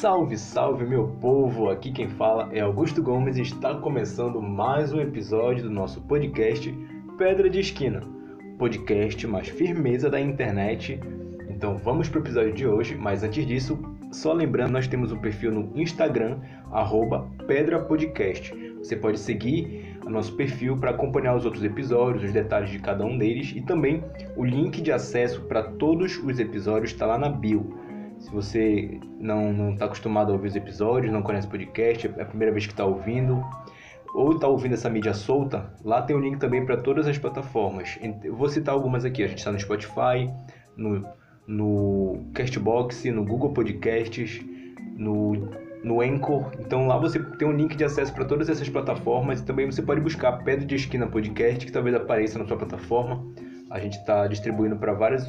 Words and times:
Salve, 0.00 0.38
salve 0.38 0.84
meu 0.86 1.08
povo! 1.20 1.68
Aqui 1.68 1.90
quem 1.90 2.08
fala 2.08 2.48
é 2.52 2.60
Augusto 2.60 3.02
Gomes 3.02 3.36
e 3.36 3.42
está 3.42 3.74
começando 3.74 4.40
mais 4.40 4.92
um 4.92 5.00
episódio 5.00 5.64
do 5.64 5.70
nosso 5.70 6.00
podcast 6.02 6.72
Pedra 7.18 7.50
de 7.50 7.58
Esquina, 7.58 8.04
podcast 8.60 9.26
mais 9.26 9.48
firmeza 9.48 10.08
da 10.08 10.20
internet. 10.20 11.00
Então 11.50 11.76
vamos 11.76 12.08
para 12.08 12.20
o 12.20 12.22
episódio 12.22 12.52
de 12.52 12.64
hoje, 12.64 12.94
mas 12.94 13.24
antes 13.24 13.44
disso, 13.44 13.76
só 14.12 14.32
lembrando, 14.32 14.70
nós 14.70 14.86
temos 14.86 15.10
um 15.10 15.18
perfil 15.18 15.50
no 15.50 15.72
Instagram, 15.74 16.38
PedraPodcast. 17.48 18.54
Você 18.78 18.94
pode 18.94 19.18
seguir 19.18 19.98
o 20.06 20.10
nosso 20.10 20.32
perfil 20.36 20.76
para 20.76 20.90
acompanhar 20.90 21.34
os 21.34 21.44
outros 21.44 21.64
episódios, 21.64 22.22
os 22.22 22.32
detalhes 22.32 22.70
de 22.70 22.78
cada 22.78 23.04
um 23.04 23.18
deles 23.18 23.52
e 23.52 23.60
também 23.60 24.04
o 24.36 24.44
link 24.44 24.80
de 24.80 24.92
acesso 24.92 25.40
para 25.48 25.64
todos 25.64 26.22
os 26.22 26.38
episódios 26.38 26.92
está 26.92 27.04
lá 27.04 27.18
na 27.18 27.28
bio. 27.28 27.87
Se 28.18 28.30
você 28.30 29.00
não 29.20 29.72
está 29.72 29.84
acostumado 29.84 30.30
a 30.30 30.34
ouvir 30.34 30.48
os 30.48 30.56
episódios, 30.56 31.12
não 31.12 31.22
conhece 31.22 31.46
o 31.46 31.50
podcast, 31.50 32.06
é 32.16 32.22
a 32.22 32.26
primeira 32.26 32.52
vez 32.52 32.66
que 32.66 32.72
está 32.72 32.84
ouvindo, 32.84 33.44
ou 34.14 34.32
está 34.32 34.48
ouvindo 34.48 34.74
essa 34.74 34.90
mídia 34.90 35.14
solta, 35.14 35.72
lá 35.84 36.02
tem 36.02 36.16
o 36.16 36.20
link 36.20 36.38
também 36.38 36.64
para 36.64 36.76
todas 36.76 37.06
as 37.06 37.18
plataformas. 37.18 37.98
Eu 38.24 38.34
vou 38.34 38.48
citar 38.48 38.74
algumas 38.74 39.04
aqui. 39.04 39.22
A 39.22 39.28
gente 39.28 39.38
está 39.38 39.52
no 39.52 39.60
Spotify, 39.60 40.30
no, 40.76 41.06
no 41.46 42.24
Castbox, 42.34 43.04
no 43.04 43.24
Google 43.24 43.52
Podcasts, 43.52 44.40
no, 44.96 45.50
no 45.84 46.00
Anchor. 46.00 46.50
Então 46.58 46.86
lá 46.86 46.98
você 46.98 47.18
tem 47.18 47.46
um 47.46 47.52
link 47.52 47.76
de 47.76 47.84
acesso 47.84 48.12
para 48.12 48.24
todas 48.24 48.48
essas 48.48 48.68
plataformas 48.68 49.40
e 49.40 49.44
também 49.44 49.66
você 49.66 49.82
pode 49.82 50.00
buscar 50.00 50.32
Pedro 50.44 50.66
de 50.66 50.74
Esquina 50.74 51.06
Podcast, 51.06 51.64
que 51.64 51.72
talvez 51.72 51.94
apareça 51.94 52.38
na 52.38 52.46
sua 52.46 52.56
plataforma. 52.56 53.24
A 53.70 53.78
gente 53.78 53.98
está 53.98 54.26
distribuindo 54.26 54.76
para 54.76 54.92
várias 54.94 55.26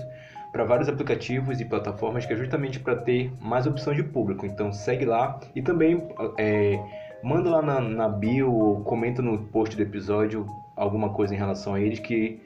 para 0.51 0.63
vários 0.63 0.89
aplicativos 0.89 1.61
e 1.61 1.65
plataformas 1.65 2.25
que 2.25 2.33
é 2.33 2.35
justamente 2.35 2.79
para 2.79 2.95
ter 2.95 3.31
mais 3.39 3.67
opção 3.67 3.93
de 3.93 4.03
público. 4.03 4.45
Então 4.45 4.71
segue 4.71 5.05
lá 5.05 5.39
e 5.55 5.61
também 5.61 6.07
é, 6.37 6.79
manda 7.23 7.49
lá 7.49 7.61
na, 7.61 7.79
na 7.79 8.09
bio 8.09 8.51
ou 8.51 8.81
comenta 8.81 9.21
no 9.21 9.37
post 9.45 9.75
do 9.75 9.81
episódio 9.81 10.45
alguma 10.75 11.09
coisa 11.09 11.33
em 11.33 11.37
relação 11.37 11.73
a 11.75 11.81
eles 11.81 11.99
que 11.99 12.41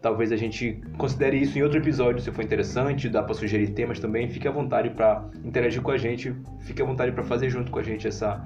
talvez 0.00 0.32
a 0.32 0.36
gente 0.36 0.80
considere 0.96 1.36
isso 1.36 1.58
em 1.58 1.62
outro 1.62 1.78
episódio 1.78 2.20
se 2.20 2.30
for 2.30 2.44
interessante, 2.44 3.08
dá 3.08 3.22
para 3.22 3.34
sugerir 3.34 3.68
temas 3.68 3.98
também, 3.98 4.28
fique 4.28 4.46
à 4.46 4.50
vontade 4.50 4.90
para 4.90 5.24
interagir 5.44 5.82
com 5.82 5.90
a 5.90 5.98
gente, 5.98 6.34
fique 6.60 6.82
à 6.82 6.84
vontade 6.84 7.12
para 7.12 7.22
fazer 7.22 7.50
junto 7.50 7.70
com 7.70 7.78
a 7.78 7.82
gente 7.82 8.06
essa, 8.06 8.44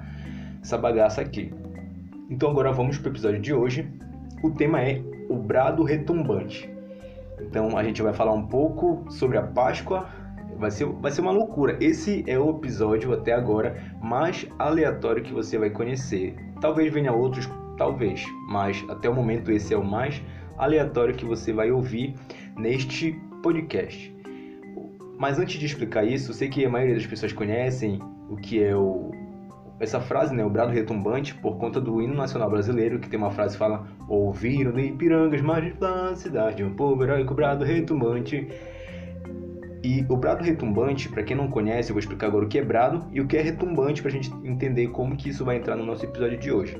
essa 0.61 0.77
bagaça 0.77 1.21
aqui. 1.21 1.53
Então 2.29 2.49
agora 2.49 2.71
vamos 2.71 2.97
para 2.97 3.09
o 3.09 3.11
episódio 3.11 3.39
de 3.39 3.53
hoje. 3.53 3.87
O 4.43 4.51
tema 4.51 4.81
é 4.81 5.01
o 5.29 5.35
brado 5.35 5.83
retumbante. 5.83 6.69
Então 7.41 7.77
a 7.77 7.83
gente 7.83 8.01
vai 8.01 8.13
falar 8.13 8.33
um 8.33 8.47
pouco 8.47 9.05
sobre 9.09 9.37
a 9.37 9.43
Páscoa. 9.43 10.07
Vai 10.57 10.69
ser, 10.69 10.85
vai 10.85 11.11
ser 11.11 11.21
uma 11.21 11.31
loucura. 11.31 11.77
Esse 11.81 12.23
é 12.27 12.37
o 12.37 12.51
episódio 12.51 13.13
até 13.13 13.33
agora 13.33 13.95
mais 14.01 14.47
aleatório 14.59 15.23
que 15.23 15.33
você 15.33 15.57
vai 15.57 15.69
conhecer. 15.69 16.35
Talvez 16.59 16.93
venha 16.93 17.11
outros, 17.11 17.49
talvez, 17.77 18.23
mas 18.47 18.83
até 18.89 19.09
o 19.09 19.15
momento 19.15 19.51
esse 19.51 19.73
é 19.73 19.77
o 19.77 19.83
mais 19.83 20.21
aleatório 20.57 21.15
que 21.15 21.25
você 21.25 21.51
vai 21.51 21.71
ouvir 21.71 22.15
neste 22.55 23.19
podcast. 23.41 24.15
Mas 25.17 25.39
antes 25.39 25.59
de 25.59 25.65
explicar 25.65 26.03
isso, 26.03 26.33
sei 26.33 26.49
que 26.49 26.65
a 26.65 26.69
maioria 26.69 26.95
das 26.95 27.05
pessoas 27.05 27.33
conhecem 27.33 27.99
o 28.29 28.35
que 28.35 28.63
é 28.63 28.75
o 28.75 29.11
essa 29.81 29.99
frase, 29.99 30.33
né, 30.33 30.45
o 30.45 30.49
brado 30.49 30.71
retumbante, 30.71 31.33
por 31.33 31.57
conta 31.57 31.81
do 31.81 31.99
hino 32.01 32.13
nacional 32.13 32.49
brasileiro, 32.49 32.99
que 32.99 33.09
tem 33.09 33.17
uma 33.17 33.31
frase 33.31 33.55
que 33.55 33.59
fala: 33.59 33.87
Ouviram 34.07 34.71
de 34.71 34.81
Ipirangas, 34.81 35.41
da 35.79 36.15
cidade, 36.15 36.63
um 36.63 36.75
povo 36.75 37.03
heróico, 37.03 37.33
brado 37.33 37.65
retumbante. 37.65 38.47
E 39.83 40.05
o 40.07 40.15
brado 40.15 40.43
retumbante, 40.43 41.09
para 41.09 41.23
quem 41.23 41.35
não 41.35 41.47
conhece, 41.47 41.89
eu 41.89 41.95
vou 41.95 41.99
explicar 41.99 42.27
agora 42.27 42.45
o 42.45 42.47
que 42.47 42.59
é 42.59 42.63
brado 42.63 43.03
e 43.11 43.19
o 43.19 43.25
que 43.25 43.35
é 43.35 43.41
retumbante 43.41 44.03
para 44.03 44.11
a 44.11 44.13
gente 44.13 44.31
entender 44.43 44.89
como 44.89 45.17
que 45.17 45.29
isso 45.29 45.43
vai 45.43 45.57
entrar 45.57 45.75
no 45.75 45.83
nosso 45.83 46.05
episódio 46.05 46.37
de 46.37 46.51
hoje. 46.51 46.77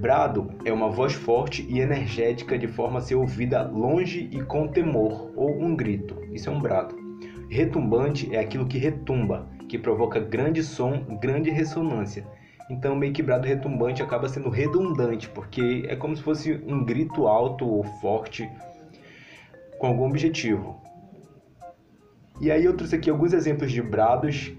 Brado 0.00 0.48
é 0.64 0.72
uma 0.72 0.88
voz 0.88 1.12
forte 1.12 1.66
e 1.68 1.80
energética 1.80 2.58
de 2.58 2.66
forma 2.66 2.98
a 2.98 3.02
ser 3.02 3.16
ouvida 3.16 3.62
longe 3.62 4.30
e 4.32 4.40
com 4.42 4.66
temor, 4.66 5.30
ou 5.36 5.62
um 5.62 5.76
grito. 5.76 6.16
Isso 6.32 6.48
é 6.48 6.52
um 6.52 6.60
brado. 6.60 6.96
Retumbante 7.50 8.34
é 8.34 8.40
aquilo 8.40 8.66
que 8.66 8.78
retumba, 8.78 9.46
que 9.68 9.78
provoca 9.78 10.20
grande 10.20 10.62
som, 10.62 11.18
grande 11.20 11.50
ressonância. 11.50 12.24
Então, 12.68 12.96
meio 12.96 13.12
que 13.12 13.22
brado 13.22 13.46
retumbante 13.46 14.02
acaba 14.02 14.28
sendo 14.28 14.48
redundante, 14.48 15.28
porque 15.28 15.84
é 15.88 15.94
como 15.94 16.16
se 16.16 16.22
fosse 16.22 16.52
um 16.66 16.84
grito 16.84 17.26
alto 17.26 17.66
ou 17.66 17.84
forte 17.84 18.48
com 19.78 19.86
algum 19.86 20.06
objetivo. 20.06 20.80
E 22.40 22.50
aí 22.50 22.64
eu 22.64 22.76
trouxe 22.76 22.96
aqui 22.96 23.08
alguns 23.08 23.32
exemplos 23.32 23.70
de 23.70 23.80
brados 23.80 24.52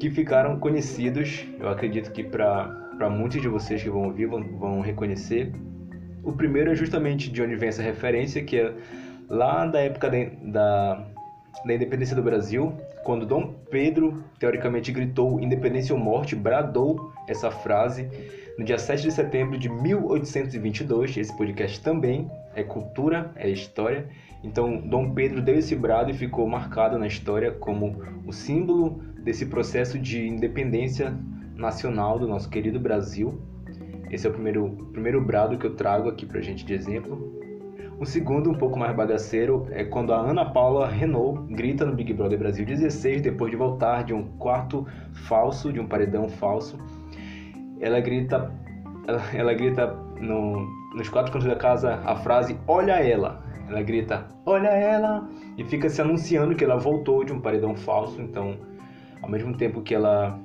que 0.00 0.10
ficaram 0.10 0.58
conhecidos, 0.58 1.46
eu 1.58 1.68
acredito 1.68 2.10
que 2.10 2.24
para 2.24 3.10
muitos 3.10 3.40
de 3.40 3.48
vocês 3.48 3.82
que 3.82 3.90
vão 3.90 4.04
ouvir 4.04 4.26
vão, 4.26 4.42
vão 4.58 4.80
reconhecer. 4.80 5.52
O 6.24 6.32
primeiro 6.32 6.70
é 6.70 6.74
justamente 6.74 7.30
de 7.30 7.42
onde 7.42 7.56
vem 7.56 7.68
essa 7.68 7.82
referência, 7.82 8.42
que 8.42 8.58
é 8.58 8.74
lá 9.28 9.66
da 9.66 9.80
época 9.80 10.10
da, 10.42 11.06
da 11.64 11.74
independência 11.74 12.16
do 12.16 12.22
Brasil, 12.22 12.74
quando 13.04 13.26
Dom 13.26 13.54
Pedro, 13.70 14.22
teoricamente, 14.38 14.92
gritou 14.92 15.40
independência 15.40 15.94
ou 15.94 16.00
morte, 16.00 16.36
bradou 16.36 17.12
essa 17.26 17.50
frase 17.50 18.08
no 18.58 18.64
dia 18.64 18.78
7 18.78 19.02
de 19.02 19.10
setembro 19.10 19.58
de 19.58 19.68
1822. 19.68 21.16
Esse 21.16 21.36
podcast 21.36 21.80
também 21.80 22.30
é 22.54 22.62
cultura, 22.62 23.32
é 23.36 23.48
história. 23.48 24.08
Então, 24.42 24.80
Dom 24.80 25.12
Pedro 25.14 25.40
deu 25.42 25.56
esse 25.56 25.74
brado 25.74 26.10
e 26.10 26.14
ficou 26.14 26.46
marcado 26.46 26.98
na 26.98 27.06
história 27.06 27.52
como 27.52 28.02
o 28.26 28.32
símbolo 28.32 29.02
desse 29.22 29.46
processo 29.46 29.98
de 29.98 30.26
independência 30.26 31.14
nacional 31.54 32.18
do 32.18 32.26
nosso 32.26 32.48
querido 32.48 32.80
Brasil. 32.80 33.40
Esse 34.10 34.26
é 34.26 34.30
o 34.30 34.32
primeiro, 34.32 34.88
primeiro 34.92 35.20
brado 35.22 35.56
que 35.56 35.66
eu 35.66 35.74
trago 35.74 36.08
aqui 36.08 36.26
pra 36.26 36.40
gente 36.40 36.64
de 36.64 36.74
exemplo. 36.74 37.40
O 38.00 38.06
segundo, 38.06 38.50
um 38.50 38.54
pouco 38.54 38.78
mais 38.78 38.96
bagaceiro, 38.96 39.66
é 39.72 39.84
quando 39.84 40.14
a 40.14 40.16
Ana 40.16 40.42
Paula 40.42 40.88
Renault 40.88 41.52
grita 41.52 41.84
no 41.84 41.94
Big 41.94 42.14
Brother 42.14 42.38
Brasil 42.38 42.64
16, 42.64 43.20
depois 43.20 43.50
de 43.50 43.58
voltar 43.58 44.04
de 44.04 44.14
um 44.14 44.24
quarto 44.38 44.86
falso, 45.28 45.70
de 45.70 45.78
um 45.78 45.86
paredão 45.86 46.26
falso. 46.26 46.78
Ela 47.78 48.00
grita, 48.00 48.50
ela, 49.06 49.20
ela 49.34 49.52
grita 49.52 49.88
no, 50.18 50.66
nos 50.96 51.10
quatro 51.10 51.30
cantos 51.30 51.46
da 51.46 51.56
casa 51.56 52.00
a 52.06 52.16
frase 52.16 52.58
Olha 52.66 52.92
ela! 52.92 53.44
Ela 53.68 53.82
grita 53.82 54.26
Olha 54.46 54.68
ela! 54.68 55.28
E 55.58 55.64
fica 55.64 55.90
se 55.90 56.00
anunciando 56.00 56.54
que 56.54 56.64
ela 56.64 56.78
voltou 56.78 57.22
de 57.22 57.34
um 57.34 57.40
paredão 57.42 57.76
falso. 57.76 58.22
Então, 58.22 58.56
ao 59.20 59.28
mesmo 59.28 59.54
tempo 59.58 59.82
que 59.82 59.94
ela 59.94 60.40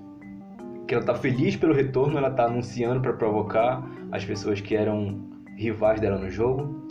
que 0.85 0.93
ela 0.93 1.01
está 1.01 1.15
feliz 1.15 1.55
pelo 1.55 1.73
retorno, 1.73 2.17
ela 2.17 2.27
está 2.27 2.47
anunciando 2.47 2.99
para 2.99 3.13
provocar 3.13 3.81
as 4.11 4.25
pessoas 4.25 4.59
que 4.59 4.75
eram 4.75 5.21
rivais 5.55 6.01
dela 6.01 6.17
no 6.17 6.29
jogo. 6.29 6.83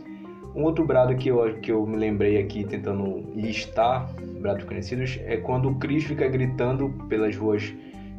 Um 0.55 0.63
outro 0.63 0.85
brado 0.85 1.15
que 1.17 1.29
eu, 1.29 1.59
que 1.61 1.73
eu 1.73 1.85
me 1.85 1.97
lembrei 1.97 2.39
aqui 2.39 2.65
tentando 2.65 3.25
listar 3.35 4.09
brados 4.41 4.65
conhecidos 4.65 5.19
é 5.25 5.37
quando 5.37 5.69
o 5.69 5.75
Chris 5.77 6.05
fica 6.05 6.29
gritando 6.29 6.91
pelas 7.09 7.37
ruas 7.37 7.75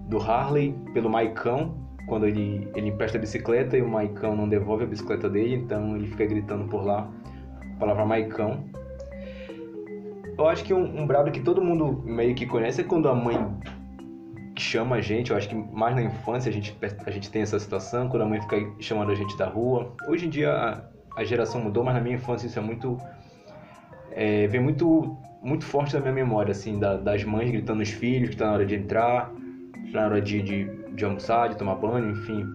do 0.09 0.19
Harley, 0.19 0.75
pelo 0.94 1.09
Maicão, 1.09 1.78
quando 2.07 2.28
ele, 2.28 2.69
ele 2.75 2.90
empresta 2.90 3.18
a 3.18 3.22
bicicleta 3.22 3.78
e 3.78 3.81
o 3.81 3.88
Maicão 3.88 4.35
não 4.35 4.50
devolve 4.50 4.84
a 4.84 4.88
bicicleta 4.88 5.29
dele, 5.29 5.56
então 5.56 5.95
ele 5.95 6.07
fica 6.07 6.25
gritando 6.25 6.68
por 6.68 6.85
lá 6.85 7.09
a 7.75 7.79
palavra 7.79 8.06
Maicão. 8.06 8.66
Eu 10.38 10.47
acho 10.50 10.63
que 10.63 10.74
um, 10.74 11.01
um 11.01 11.07
brado 11.07 11.31
que 11.31 11.40
todo 11.40 11.62
mundo 11.62 12.03
meio 12.06 12.35
que 12.35 12.45
conhece 12.45 12.81
é 12.81 12.84
quando 12.84 13.07
a 13.07 13.16
mãe 13.16 13.38
chama 14.57 14.97
a 14.97 15.01
gente, 15.01 15.31
eu 15.31 15.38
acho 15.38 15.47
que 15.47 15.56
mais 15.56 15.95
na 15.95 16.03
infância 16.03 16.50
a 16.50 16.53
gente, 16.53 16.78
a 17.06 17.12
gente 17.12 17.31
tem 17.31 17.41
essa 17.41 17.57
situação, 17.59 18.09
quando 18.09 18.24
a 18.24 18.25
mãe 18.25 18.41
fica 18.41 18.57
chamando 18.79 19.12
a 19.12 19.16
gente 19.16 19.38
da 19.38 19.47
rua. 19.47 19.94
Hoje 20.07 20.25
em 20.25 20.29
dia 20.29 20.84
a 21.16 21.24
geração 21.24 21.62
mudou, 21.62 21.84
mas 21.84 21.96
na 21.96 22.02
minha 22.02 22.16
infância 22.16 22.48
isso 22.48 22.59
é 22.59 22.62
muito 22.62 22.98
é, 24.12 24.48
vem 24.48 24.62
muito 24.62 25.18
muito 25.42 25.66
forte 25.66 25.94
na 25.94 26.01
minha 26.01 26.13
memória 26.13 26.51
assim 26.51 26.80
da, 26.80 26.98
das 26.98 27.24
mães 27.24 27.51
gritando 27.51 27.81
os 27.81 27.89
filhos 27.89 28.30
que 28.30 28.36
está 28.36 28.48
na 28.48 28.54
hora 28.54 28.66
de 28.66 28.75
entrar 28.75 29.31
está 29.86 30.01
na 30.01 30.07
hora 30.07 30.22
de, 30.22 30.42
de, 30.42 30.66
de, 30.95 31.06
almoçar 31.06 31.50
de 31.50 31.57
tomar 31.57 31.75
banho 31.75 32.12
enfim. 32.12 32.45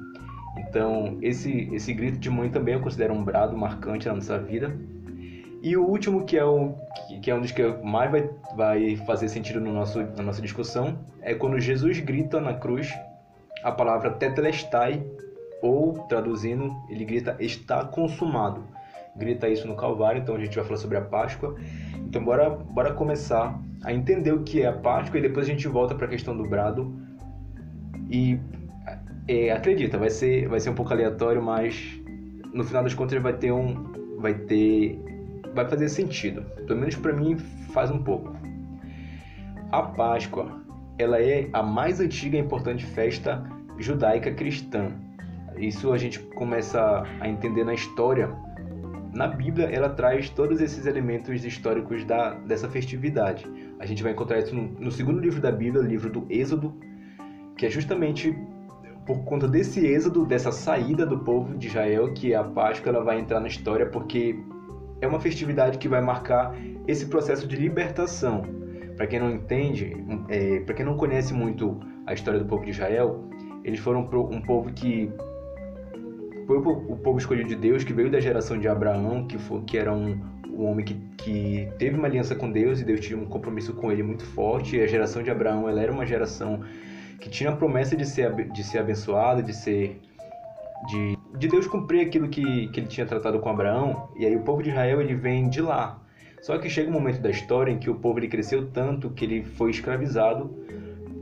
Então 0.58 1.16
esse 1.22 1.68
esse 1.72 1.92
grito 1.92 2.18
de 2.18 2.28
mãe 2.28 2.50
também 2.50 2.74
eu 2.74 2.80
considero 2.80 3.14
um 3.14 3.22
brado 3.22 3.56
marcante 3.56 4.08
na 4.08 4.14
nossa 4.14 4.38
vida. 4.38 4.76
E 5.62 5.76
o 5.76 5.84
último 5.84 6.24
que 6.24 6.36
é 6.36 6.44
o 6.44 6.74
que 7.22 7.30
é 7.30 7.34
um 7.34 7.40
dos 7.40 7.52
que 7.52 7.62
mais 7.84 8.10
vai, 8.10 8.30
vai 8.56 8.96
fazer 9.06 9.28
sentido 9.28 9.60
no 9.60 9.72
nosso 9.72 10.00
na 10.16 10.22
nossa 10.22 10.42
discussão 10.42 10.98
é 11.22 11.34
quando 11.34 11.60
Jesus 11.60 12.00
grita 12.00 12.40
na 12.40 12.54
cruz 12.54 12.92
a 13.62 13.70
palavra 13.70 14.10
tetelestai 14.10 15.04
ou, 15.62 15.92
traduzindo, 16.08 16.74
ele 16.88 17.04
grita 17.04 17.36
está 17.40 17.84
consumado. 17.84 18.64
Grita 19.16 19.48
isso 19.48 19.66
no 19.66 19.74
Calvário, 19.74 20.22
então 20.22 20.36
a 20.36 20.40
gente 20.40 20.54
vai 20.54 20.64
falar 20.64 20.78
sobre 20.78 20.96
a 20.96 21.00
Páscoa. 21.00 21.56
Então 21.96 22.24
bora, 22.24 22.50
bora 22.50 22.92
começar 22.92 23.60
a 23.82 23.92
entender 23.92 24.32
o 24.32 24.42
que 24.42 24.62
é 24.62 24.66
a 24.66 24.72
Páscoa 24.72 25.18
e 25.18 25.22
depois 25.22 25.46
a 25.46 25.50
gente 25.50 25.66
volta 25.68 25.94
para 25.94 26.06
a 26.06 26.08
questão 26.08 26.36
do 26.36 26.48
brado. 26.48 26.94
E 28.10 28.38
é, 29.28 29.50
acredita, 29.50 29.98
vai 29.98 30.10
ser, 30.10 30.48
vai 30.48 30.60
ser 30.60 30.70
um 30.70 30.74
pouco 30.74 30.92
aleatório, 30.92 31.42
mas 31.42 32.00
no 32.52 32.64
final 32.64 32.82
das 32.82 32.94
contas 32.94 33.20
vai 33.22 33.32
ter 33.32 33.52
um. 33.52 34.18
Vai 34.18 34.34
ter. 34.34 34.98
Vai 35.54 35.68
fazer 35.68 35.88
sentido. 35.88 36.42
Pelo 36.66 36.78
menos 36.78 36.94
para 36.96 37.12
mim 37.12 37.36
faz 37.72 37.90
um 37.90 38.02
pouco. 38.02 38.34
A 39.72 39.82
Páscoa 39.82 40.60
ela 40.98 41.20
é 41.20 41.48
a 41.52 41.62
mais 41.62 42.00
antiga 42.00 42.36
e 42.36 42.40
importante 42.40 42.84
festa 42.84 43.42
judaica 43.78 44.32
cristã. 44.32 44.92
Isso 45.56 45.92
a 45.92 45.98
gente 45.98 46.18
começa 46.18 47.04
a 47.20 47.28
entender 47.28 47.64
na 47.64 47.74
história. 47.74 48.30
Na 49.12 49.26
Bíblia, 49.26 49.66
ela 49.66 49.88
traz 49.88 50.30
todos 50.30 50.60
esses 50.60 50.86
elementos 50.86 51.44
históricos 51.44 52.04
da, 52.04 52.34
dessa 52.34 52.68
festividade. 52.68 53.44
A 53.78 53.86
gente 53.86 54.02
vai 54.02 54.12
encontrar 54.12 54.38
isso 54.38 54.54
no, 54.54 54.62
no 54.62 54.90
segundo 54.90 55.18
livro 55.20 55.40
da 55.40 55.50
Bíblia, 55.50 55.82
o 55.82 55.86
livro 55.86 56.10
do 56.10 56.26
Êxodo, 56.30 56.74
que 57.56 57.66
é 57.66 57.70
justamente 57.70 58.36
por 59.04 59.24
conta 59.24 59.48
desse 59.48 59.84
êxodo, 59.84 60.24
dessa 60.24 60.52
saída 60.52 61.04
do 61.04 61.18
povo 61.18 61.56
de 61.56 61.66
Israel, 61.66 62.12
que 62.12 62.34
a 62.34 62.44
Páscoa 62.44 62.90
ela 62.90 63.02
vai 63.02 63.18
entrar 63.18 63.40
na 63.40 63.48
história, 63.48 63.86
porque 63.86 64.38
é 65.00 65.06
uma 65.06 65.18
festividade 65.18 65.78
que 65.78 65.88
vai 65.88 66.00
marcar 66.00 66.54
esse 66.86 67.06
processo 67.06 67.46
de 67.46 67.56
libertação. 67.56 68.42
Para 68.96 69.06
quem 69.06 69.18
não 69.18 69.30
entende, 69.30 69.96
é, 70.28 70.60
para 70.60 70.74
quem 70.74 70.84
não 70.84 70.96
conhece 70.96 71.32
muito 71.34 71.80
a 72.06 72.12
história 72.12 72.38
do 72.38 72.46
povo 72.46 72.64
de 72.64 72.70
Israel, 72.70 73.24
eles 73.64 73.80
foram 73.80 74.00
um 74.00 74.40
povo 74.42 74.72
que 74.72 75.10
foi 76.50 76.58
o 76.58 76.96
povo 76.96 77.18
escolhido 77.18 77.48
de 77.48 77.54
Deus, 77.54 77.84
que 77.84 77.92
veio 77.92 78.10
da 78.10 78.18
geração 78.18 78.58
de 78.58 78.66
Abraão, 78.66 79.24
que, 79.24 79.38
foi, 79.38 79.60
que 79.62 79.78
era 79.78 79.92
um, 79.92 80.20
um 80.48 80.64
homem 80.64 80.84
que, 80.84 80.94
que 81.16 81.68
teve 81.78 81.96
uma 81.96 82.08
aliança 82.08 82.34
com 82.34 82.50
Deus 82.50 82.80
e 82.80 82.84
Deus 82.84 82.98
tinha 82.98 83.16
um 83.16 83.24
compromisso 83.24 83.72
com 83.74 83.92
ele 83.92 84.02
muito 84.02 84.24
forte. 84.24 84.76
E 84.76 84.82
a 84.82 84.86
geração 84.86 85.22
de 85.22 85.30
Abraão 85.30 85.68
ela 85.68 85.80
era 85.80 85.92
uma 85.92 86.04
geração 86.04 86.60
que 87.20 87.30
tinha 87.30 87.50
a 87.50 87.56
promessa 87.56 87.96
de 87.96 88.04
ser, 88.04 88.34
de 88.50 88.64
ser 88.64 88.78
abençoada, 88.78 89.40
de 89.40 89.54
ser 89.54 90.00
de, 90.88 91.16
de 91.38 91.46
Deus 91.46 91.68
cumprir 91.68 92.04
aquilo 92.04 92.28
que, 92.28 92.66
que 92.68 92.80
ele 92.80 92.88
tinha 92.88 93.06
tratado 93.06 93.38
com 93.38 93.48
Abraão. 93.48 94.08
E 94.16 94.26
aí 94.26 94.34
o 94.34 94.40
povo 94.40 94.60
de 94.60 94.70
Israel 94.70 95.00
ele 95.00 95.14
vem 95.14 95.48
de 95.48 95.60
lá. 95.60 96.02
Só 96.42 96.58
que 96.58 96.68
chega 96.68 96.90
um 96.90 96.94
momento 96.94 97.20
da 97.20 97.30
história 97.30 97.70
em 97.70 97.78
que 97.78 97.88
o 97.88 97.94
povo 97.94 98.18
ele 98.18 98.26
cresceu 98.26 98.66
tanto 98.72 99.10
que 99.10 99.24
ele 99.24 99.44
foi 99.44 99.70
escravizado 99.70 100.50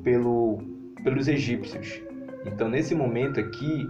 pelo, 0.03 0.59
pelos 1.05 1.29
egípcios. 1.29 2.01
Então 2.47 2.67
nesse 2.67 2.95
momento 2.95 3.39
aqui 3.41 3.87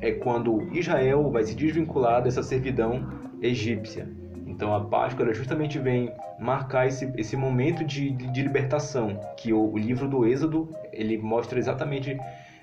é 0.00 0.12
quando 0.12 0.68
Israel 0.72 1.30
vai 1.30 1.44
se 1.44 1.54
desvincular 1.54 2.22
dessa 2.22 2.42
servidão 2.42 3.06
egípcia. 3.40 4.08
Então 4.46 4.74
a 4.74 4.84
Páscoa 4.84 5.32
justamente 5.32 5.78
vem 5.78 6.12
marcar 6.38 6.86
esse, 6.86 7.12
esse 7.16 7.36
momento 7.36 7.84
de, 7.84 8.10
de 8.10 8.42
libertação, 8.42 9.20
que 9.36 9.52
o, 9.52 9.72
o, 9.72 9.78
livro 9.78 10.08
do 10.08 10.26
Êxodo 10.26 10.68
ele 10.92 11.18
mostra 11.18 11.58
exatamente 11.58 12.18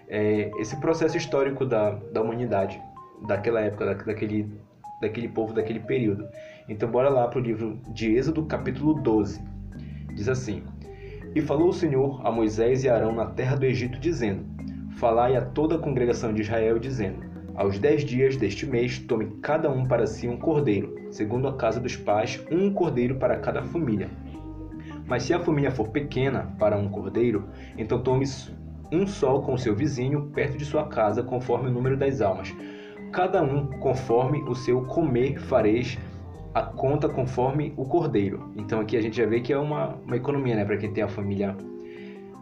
é, 0.07 0.51
esse 0.59 0.75
processo 0.79 1.17
histórico 1.17 1.65
da, 1.65 1.91
da 1.91 2.21
humanidade, 2.21 2.81
daquela 3.27 3.61
época, 3.61 3.85
da, 3.85 3.93
daquele, 3.93 4.49
daquele 5.01 5.27
povo, 5.27 5.53
daquele 5.53 5.79
período. 5.79 6.27
Então 6.67 6.89
bora 6.89 7.09
lá 7.09 7.27
para 7.27 7.39
o 7.39 7.41
livro 7.41 7.79
de 7.89 8.15
Êxodo, 8.15 8.45
capítulo 8.45 8.93
12. 8.93 9.41
Diz 10.13 10.29
assim, 10.29 10.63
E 11.35 11.41
falou 11.41 11.69
o 11.69 11.73
Senhor 11.73 12.25
a 12.25 12.31
Moisés 12.31 12.83
e 12.83 12.89
Arão 12.89 13.13
na 13.13 13.27
terra 13.27 13.55
do 13.55 13.65
Egito, 13.65 13.99
dizendo, 13.99 14.45
Falai 14.95 15.35
a 15.35 15.41
toda 15.41 15.75
a 15.75 15.79
congregação 15.79 16.33
de 16.33 16.41
Israel, 16.41 16.79
dizendo, 16.79 17.19
aos 17.53 17.77
dez 17.77 18.03
dias 18.03 18.37
deste 18.37 18.65
mês, 18.65 18.97
tome 18.99 19.37
cada 19.41 19.69
um 19.69 19.85
para 19.85 20.07
si 20.07 20.27
um 20.27 20.37
cordeiro, 20.37 21.07
segundo 21.11 21.47
a 21.47 21.53
casa 21.53 21.79
dos 21.79 21.95
pais, 21.97 22.41
um 22.49 22.71
cordeiro 22.71 23.15
para 23.15 23.37
cada 23.37 23.61
família. 23.61 24.09
Mas 25.05 25.23
se 25.23 25.33
a 25.33 25.39
família 25.39 25.69
for 25.69 25.89
pequena 25.89 26.55
para 26.57 26.77
um 26.77 26.89
cordeiro, 26.89 27.45
então 27.77 28.01
tome 28.01 28.25
um 28.91 29.05
só 29.05 29.39
com 29.39 29.57
seu 29.57 29.75
vizinho 29.75 30.31
perto 30.33 30.57
de 30.57 30.65
sua 30.65 30.87
casa, 30.87 31.21
conforme 31.21 31.69
o 31.69 31.73
número 31.73 31.97
das 31.97 32.21
almas. 32.21 32.55
Cada 33.11 33.41
um 33.41 33.67
conforme 33.79 34.41
o 34.43 34.55
seu 34.55 34.81
comer 34.85 35.39
fareis 35.39 35.97
a 36.53 36.61
conta 36.61 37.09
conforme 37.09 37.73
o 37.75 37.83
cordeiro. 37.83 38.49
Então 38.55 38.79
aqui 38.79 38.95
a 38.95 39.01
gente 39.01 39.17
já 39.17 39.25
vê 39.25 39.41
que 39.41 39.51
é 39.51 39.57
uma, 39.57 39.95
uma 40.05 40.15
economia, 40.15 40.55
né? 40.55 40.63
Para 40.63 40.77
quem 40.77 40.91
tem 40.91 41.03
a 41.03 41.07
família, 41.07 41.55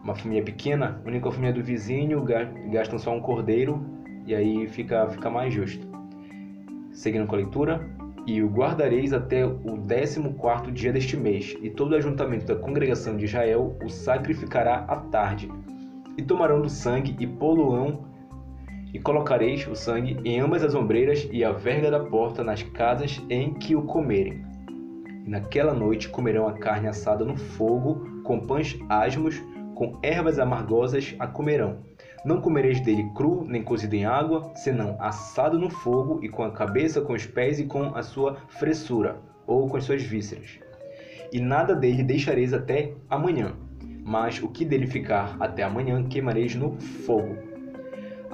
uma 0.04 0.14
família 0.14 0.44
pequena, 0.44 1.00
a 1.02 1.08
única 1.08 1.30
família 1.30 1.54
do 1.54 1.62
vizinho 1.62 2.22
gastam 2.70 2.98
só 2.98 3.10
um 3.10 3.20
cordeiro 3.20 3.82
e 4.26 4.34
aí 4.34 4.68
fica, 4.68 5.08
fica 5.08 5.30
mais 5.30 5.52
justo. 5.52 5.86
Seguindo 6.92 7.26
com 7.26 7.34
a 7.34 7.38
leitura, 7.38 7.88
e 8.26 8.42
o 8.42 8.48
guardareis 8.48 9.12
até 9.12 9.44
o 9.44 9.76
décimo 9.76 10.34
quarto 10.34 10.70
dia 10.70 10.92
deste 10.92 11.16
mês, 11.16 11.56
e 11.60 11.68
todo 11.68 11.92
o 11.92 11.96
ajuntamento 11.96 12.46
da 12.46 12.54
congregação 12.54 13.16
de 13.16 13.24
Israel 13.24 13.76
o 13.82 13.88
sacrificará 13.88 14.84
à 14.88 14.96
tarde. 14.96 15.50
E 16.16 16.22
tomarão 16.22 16.60
do 16.60 16.70
sangue 16.70 17.16
e 17.18 17.26
poluão, 17.26 18.04
e 18.92 18.98
colocareis 18.98 19.66
o 19.66 19.74
sangue 19.74 20.18
em 20.24 20.38
ambas 20.38 20.62
as 20.62 20.74
ombreiras 20.74 21.28
e 21.32 21.42
a 21.42 21.50
verga 21.50 21.90
da 21.90 22.00
porta 22.00 22.44
nas 22.44 22.62
casas 22.62 23.20
em 23.28 23.52
que 23.52 23.74
o 23.74 23.82
comerem. 23.82 24.44
E 25.26 25.28
naquela 25.28 25.74
noite 25.74 26.08
comerão 26.08 26.46
a 26.46 26.52
carne 26.52 26.86
assada 26.86 27.24
no 27.24 27.36
fogo, 27.36 28.22
com 28.22 28.38
pães 28.38 28.78
asmos, 28.88 29.42
com 29.74 29.98
ervas 30.02 30.38
amargosas 30.38 31.14
a 31.18 31.26
comerão 31.26 31.82
não 32.24 32.40
comereis 32.40 32.80
dele 32.80 33.10
cru, 33.14 33.44
nem 33.46 33.62
cozido 33.62 33.94
em 33.94 34.06
água, 34.06 34.50
senão 34.54 34.96
assado 34.98 35.58
no 35.58 35.68
fogo 35.68 36.20
e 36.22 36.28
com 36.28 36.42
a 36.42 36.50
cabeça, 36.50 37.02
com 37.02 37.12
os 37.12 37.26
pés 37.26 37.60
e 37.60 37.66
com 37.66 37.94
a 37.94 38.02
sua 38.02 38.36
fressura, 38.48 39.20
ou 39.46 39.68
com 39.68 39.76
as 39.76 39.84
suas 39.84 40.02
vísceras. 40.02 40.58
E 41.30 41.38
nada 41.38 41.74
dele 41.74 42.02
deixareis 42.02 42.54
até 42.54 42.94
amanhã, 43.10 43.54
mas 44.02 44.42
o 44.42 44.48
que 44.48 44.64
dele 44.64 44.86
ficar 44.86 45.36
até 45.38 45.62
amanhã 45.62 46.02
queimareis 46.02 46.54
no 46.54 46.80
fogo. 46.80 47.53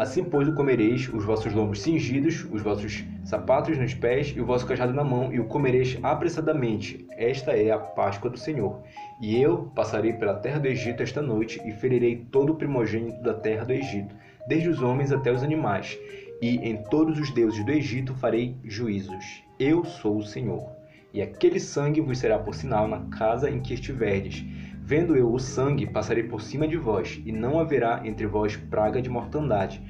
Assim, 0.00 0.24
pois, 0.24 0.48
o 0.48 0.54
comereis, 0.54 1.10
os 1.12 1.26
vossos 1.26 1.52
lombos 1.52 1.82
cingidos, 1.82 2.46
os 2.50 2.62
vossos 2.62 3.04
sapatos 3.22 3.76
nos 3.76 3.92
pés 3.92 4.32
e 4.34 4.40
o 4.40 4.46
vosso 4.46 4.66
cajado 4.66 4.94
na 4.94 5.04
mão, 5.04 5.30
e 5.30 5.38
o 5.38 5.44
comereis 5.44 5.98
apressadamente. 6.02 7.06
Esta 7.18 7.52
é 7.52 7.70
a 7.70 7.78
Páscoa 7.78 8.30
do 8.30 8.38
Senhor. 8.38 8.80
E 9.20 9.38
eu 9.38 9.70
passarei 9.74 10.14
pela 10.14 10.32
terra 10.32 10.58
do 10.58 10.68
Egito 10.68 11.02
esta 11.02 11.20
noite, 11.20 11.60
e 11.66 11.72
ferirei 11.72 12.16
todo 12.16 12.54
o 12.54 12.56
primogênito 12.56 13.22
da 13.22 13.34
terra 13.34 13.66
do 13.66 13.74
Egito, 13.74 14.14
desde 14.48 14.70
os 14.70 14.80
homens 14.80 15.12
até 15.12 15.30
os 15.30 15.42
animais, 15.42 15.98
e 16.40 16.56
em 16.66 16.78
todos 16.84 17.18
os 17.18 17.30
deuses 17.34 17.62
do 17.62 17.70
Egito 17.70 18.14
farei 18.14 18.56
juízos. 18.64 19.44
Eu 19.58 19.84
sou 19.84 20.16
o 20.16 20.24
Senhor. 20.24 20.66
E 21.12 21.20
aquele 21.20 21.60
sangue 21.60 22.00
vos 22.00 22.18
será 22.18 22.38
por 22.38 22.54
sinal 22.54 22.88
na 22.88 23.00
casa 23.18 23.50
em 23.50 23.60
que 23.60 23.74
estiverdes 23.74 24.46
Vendo 24.90 25.14
eu 25.14 25.32
o 25.32 25.38
sangue, 25.38 25.86
passarei 25.86 26.24
por 26.24 26.42
cima 26.42 26.66
de 26.66 26.76
vós, 26.76 27.22
e 27.24 27.30
não 27.30 27.60
haverá 27.60 28.00
entre 28.04 28.26
vós 28.26 28.56
praga 28.56 29.00
de 29.00 29.08
mortandade, 29.08 29.80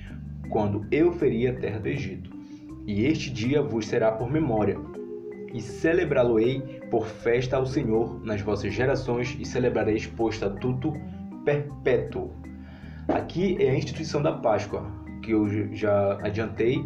quando 0.51 0.87
eu 0.91 1.11
feri 1.11 1.49
a 1.49 1.55
terra 1.55 1.79
do 1.79 1.89
Egito. 1.89 2.31
E 2.87 3.07
este 3.07 3.31
dia 3.31 3.63
vos 3.63 3.87
será 3.87 4.13
por 4.13 4.31
memória, 4.31 4.77
e 5.55 5.59
celebrá-lo-ei 5.63 6.83
por 6.91 7.07
festa 7.07 7.57
ao 7.57 7.65
Senhor 7.65 8.23
nas 8.23 8.43
vossas 8.43 8.75
gerações, 8.75 9.35
e 9.41 9.47
celebrareis 9.47 10.07
por 10.07 10.29
estatuto 10.35 10.93
perpétuo. 11.47 12.33
Aqui 13.09 13.57
é 13.59 13.71
a 13.71 13.75
instituição 13.75 14.21
da 14.21 14.33
Páscoa, 14.33 14.85
que 15.23 15.31
eu 15.31 15.49
já 15.75 16.19
adiantei. 16.23 16.85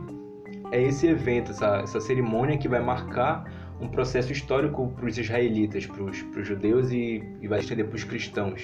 É 0.70 0.80
esse 0.80 1.08
evento, 1.08 1.50
essa, 1.50 1.78
essa 1.78 2.00
cerimônia 2.00 2.58
que 2.58 2.68
vai 2.68 2.80
marcar 2.80 3.44
um 3.84 3.88
processo 3.88 4.32
histórico 4.32 4.88
para 4.96 5.06
os 5.06 5.18
israelitas, 5.18 5.86
para 5.86 6.02
os, 6.02 6.46
judeus 6.46 6.90
e, 6.90 7.22
e 7.40 7.46
vai 7.46 7.60
estender 7.60 7.86
para 7.86 7.96
os 7.96 8.04
cristãos. 8.04 8.62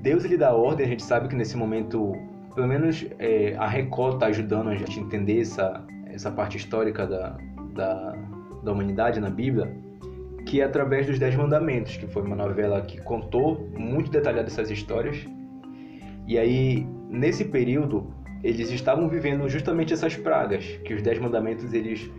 Deus 0.00 0.24
ele 0.24 0.38
dá 0.38 0.52
ordem, 0.54 0.86
a 0.86 0.88
gente 0.88 1.02
sabe 1.02 1.28
que 1.28 1.36
nesse 1.36 1.56
momento, 1.56 2.14
pelo 2.54 2.66
menos 2.66 3.06
é, 3.18 3.54
a 3.58 3.68
Record 3.68 4.14
está 4.14 4.26
ajudando 4.26 4.70
a 4.70 4.74
gente 4.74 4.98
a 4.98 5.02
entender 5.02 5.42
essa, 5.42 5.84
essa 6.06 6.30
parte 6.30 6.56
histórica 6.56 7.06
da, 7.06 7.36
da, 7.74 8.16
da 8.64 8.72
humanidade 8.72 9.20
na 9.20 9.28
Bíblia, 9.28 9.70
que 10.46 10.60
é 10.60 10.64
através 10.64 11.06
dos 11.06 11.18
Dez 11.18 11.36
Mandamentos, 11.36 11.96
que 11.98 12.06
foi 12.06 12.22
uma 12.22 12.34
novela 12.34 12.80
que 12.80 13.00
contou 13.02 13.70
muito 13.76 14.10
detalhado 14.10 14.48
essas 14.48 14.70
histórias. 14.70 15.24
E 16.26 16.38
aí, 16.38 16.86
nesse 17.08 17.44
período, 17.44 18.12
eles 18.42 18.70
estavam 18.70 19.08
vivendo 19.08 19.48
justamente 19.48 19.92
essas 19.92 20.16
pragas, 20.16 20.64
que 20.84 20.94
os 20.94 21.02
Dez 21.02 21.18
Mandamentos 21.18 21.72
eles 21.74 22.10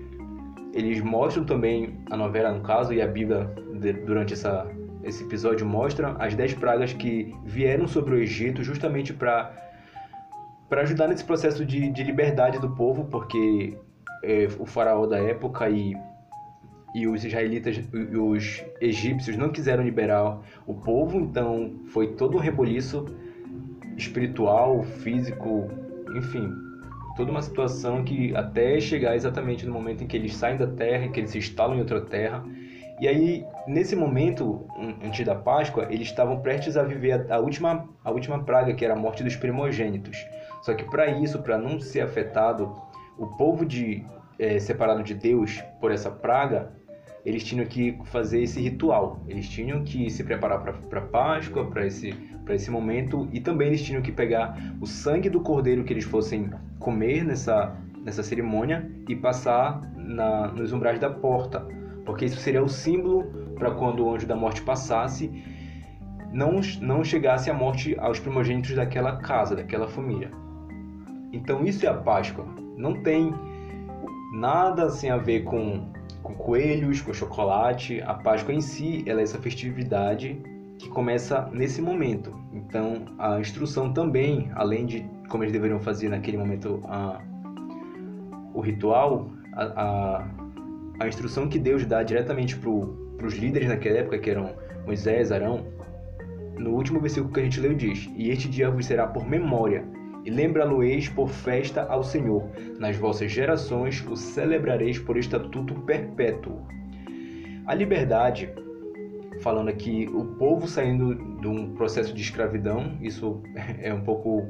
eles 0.73 0.99
mostram 1.01 1.45
também 1.45 1.99
a 2.09 2.17
novela, 2.17 2.51
no 2.51 2.61
caso, 2.61 2.91
e 2.93 3.01
a 3.01 3.07
Bíblia, 3.07 3.45
durante 4.05 4.33
essa, 4.33 4.67
esse 5.03 5.23
episódio, 5.23 5.65
mostra 5.65 6.15
as 6.19 6.33
dez 6.33 6.53
pragas 6.53 6.91
que 6.91 7.33
vieram 7.45 7.87
sobre 7.87 8.15
o 8.15 8.17
Egito 8.17 8.63
justamente 8.63 9.13
para 9.13 9.61
para 10.69 10.81
ajudar 10.81 11.07
nesse 11.07 11.23
processo 11.23 11.63
de, 11.63 11.91
de 11.91 12.03
liberdade 12.03 12.57
do 12.57 12.67
povo, 12.67 13.05
porque 13.05 13.77
é, 14.23 14.47
o 14.57 14.65
faraó 14.65 15.05
da 15.05 15.19
época 15.19 15.69
e, 15.69 15.95
e 16.95 17.07
os 17.07 17.23
israelitas 17.23 17.77
e 17.93 18.17
os 18.17 18.63
egípcios 18.81 19.37
não 19.37 19.51
quiseram 19.51 19.83
liberar 19.83 20.39
o 20.65 20.73
povo, 20.73 21.19
então 21.19 21.75
foi 21.91 22.13
todo 22.13 22.37
um 22.37 22.39
reboliço 22.39 23.05
espiritual, 23.95 24.81
físico, 24.81 25.69
enfim, 26.15 26.51
toda 27.15 27.31
uma 27.31 27.41
situação 27.41 28.03
que 28.03 28.35
até 28.35 28.79
chegar 28.79 29.15
exatamente 29.15 29.65
no 29.65 29.73
momento 29.73 30.03
em 30.03 30.07
que 30.07 30.17
eles 30.17 30.35
saem 30.35 30.57
da 30.57 30.67
terra, 30.67 31.05
em 31.05 31.11
que 31.11 31.19
eles 31.19 31.31
se 31.31 31.37
instalam 31.37 31.75
em 31.75 31.79
outra 31.79 32.01
terra. 32.01 32.43
E 32.99 33.07
aí, 33.07 33.45
nesse 33.67 33.95
momento, 33.95 34.65
antes 35.03 35.25
da 35.25 35.35
Páscoa, 35.35 35.87
eles 35.89 36.07
estavam 36.07 36.39
prestes 36.39 36.77
a 36.77 36.83
viver 36.83 37.31
a, 37.31 37.39
última, 37.39 37.87
a 38.03 38.11
última 38.11 38.43
praga, 38.43 38.73
que 38.73 38.85
era 38.85 38.93
a 38.93 38.97
morte 38.97 39.23
dos 39.23 39.35
primogênitos. 39.35 40.17
Só 40.61 40.73
que 40.73 40.83
para 40.85 41.07
isso, 41.07 41.41
para 41.41 41.57
não 41.57 41.79
ser 41.79 42.01
afetado, 42.01 42.73
o 43.17 43.27
povo 43.27 43.65
de, 43.65 44.05
é, 44.39 44.59
separado 44.59 45.03
de 45.03 45.13
Deus 45.13 45.61
por 45.81 45.91
essa 45.91 46.09
praga, 46.09 46.71
eles 47.25 47.43
tinham 47.43 47.65
que 47.65 47.99
fazer 48.05 48.41
esse 48.41 48.61
ritual. 48.61 49.21
Eles 49.27 49.47
tinham 49.49 49.83
que 49.83 50.09
se 50.09 50.23
preparar 50.23 50.61
para 50.61 51.01
Páscoa, 51.01 51.65
para 51.69 51.85
esse, 51.85 52.13
esse 52.49 52.69
momento, 52.69 53.27
e 53.31 53.39
também 53.39 53.67
eles 53.67 53.81
tinham 53.81 54.01
que 54.01 54.11
pegar 54.11 54.57
o 54.81 54.85
sangue 54.85 55.29
do 55.29 55.39
cordeiro 55.39 55.83
que 55.83 55.93
eles 55.93 56.03
fossem 56.03 56.49
comer 56.79 57.23
nessa, 57.23 57.75
nessa 58.03 58.21
cerimônia 58.21 58.89
e 59.07 59.15
passar 59.15 59.81
na, 59.95 60.47
nos 60.49 60.73
umbrais 60.73 60.99
da 60.99 61.09
porta, 61.09 61.65
porque 62.05 62.25
isso 62.25 62.37
seria 62.37 62.61
o 62.61 62.67
símbolo 62.67 63.23
para 63.55 63.71
quando 63.71 64.05
o 64.05 64.13
anjo 64.13 64.27
da 64.27 64.35
morte 64.35 64.61
passasse, 64.61 65.31
não, 66.31 66.59
não 66.81 67.03
chegasse 67.03 67.49
a 67.49 67.53
morte 67.53 67.95
aos 67.99 68.19
primogênitos 68.19 68.75
daquela 68.75 69.17
casa, 69.17 69.55
daquela 69.55 69.87
família. 69.87 70.31
Então 71.31 71.63
isso 71.63 71.85
é 71.85 71.89
a 71.89 71.93
Páscoa. 71.93 72.45
Não 72.75 73.01
tem 73.01 73.33
nada 74.33 74.85
assim 74.85 75.09
a 75.09 75.17
ver 75.17 75.43
com, 75.43 75.91
com 76.21 76.33
coelhos, 76.33 77.01
com 77.01 77.13
chocolate. 77.13 78.01
A 78.01 78.15
Páscoa 78.15 78.53
em 78.53 78.61
si, 78.61 79.03
ela 79.05 79.19
é 79.19 79.23
essa 79.23 79.37
festividade 79.37 80.41
que 80.83 80.89
começa 80.89 81.49
nesse 81.53 81.81
momento. 81.81 82.35
Então, 82.51 83.05
a 83.17 83.39
instrução 83.39 83.93
também, 83.93 84.51
além 84.53 84.85
de 84.85 85.05
como 85.29 85.43
eles 85.43 85.53
deveriam 85.53 85.79
fazer 85.79 86.09
naquele 86.09 86.37
momento 86.37 86.81
a, 86.83 87.21
o 88.53 88.59
ritual, 88.59 89.31
a, 89.53 89.63
a, 89.63 90.27
a 90.99 91.07
instrução 91.07 91.47
que 91.47 91.57
Deus 91.57 91.85
dá 91.85 92.03
diretamente 92.03 92.57
para 92.57 93.25
os 93.25 93.33
líderes 93.35 93.69
naquela 93.69 93.99
época, 93.99 94.19
que 94.19 94.29
eram 94.29 94.53
Moisés, 94.85 95.31
Arão, 95.31 95.65
no 96.57 96.71
último 96.71 96.99
versículo 96.99 97.33
que 97.33 97.39
a 97.39 97.43
gente 97.43 97.61
leu 97.61 97.73
diz: 97.73 98.09
E 98.15 98.29
este 98.29 98.49
dia 98.49 98.69
vos 98.69 98.85
será 98.85 99.07
por 99.07 99.25
memória 99.25 99.85
e 100.25 100.29
lembra-lo-eis 100.29 101.07
por 101.07 101.29
festa 101.29 101.83
ao 101.83 102.03
Senhor. 102.03 102.43
Nas 102.77 102.97
vossas 102.97 103.31
gerações 103.31 104.05
o 104.05 104.15
celebrareis 104.17 104.99
por 104.99 105.17
estatuto 105.17 105.73
perpétuo. 105.81 106.61
A 107.65 107.73
liberdade, 107.73 108.53
falando 109.43 109.67
aqui, 109.67 110.09
o 110.11 110.23
povo 110.23 110.67
saindo 110.67 111.13
de 111.41 111.47
um 111.47 111.75
processo 111.75 112.13
de 112.13 112.21
escravidão, 112.21 112.97
isso 113.01 113.43
é 113.81 113.93
um 113.93 114.01
pouco 114.01 114.47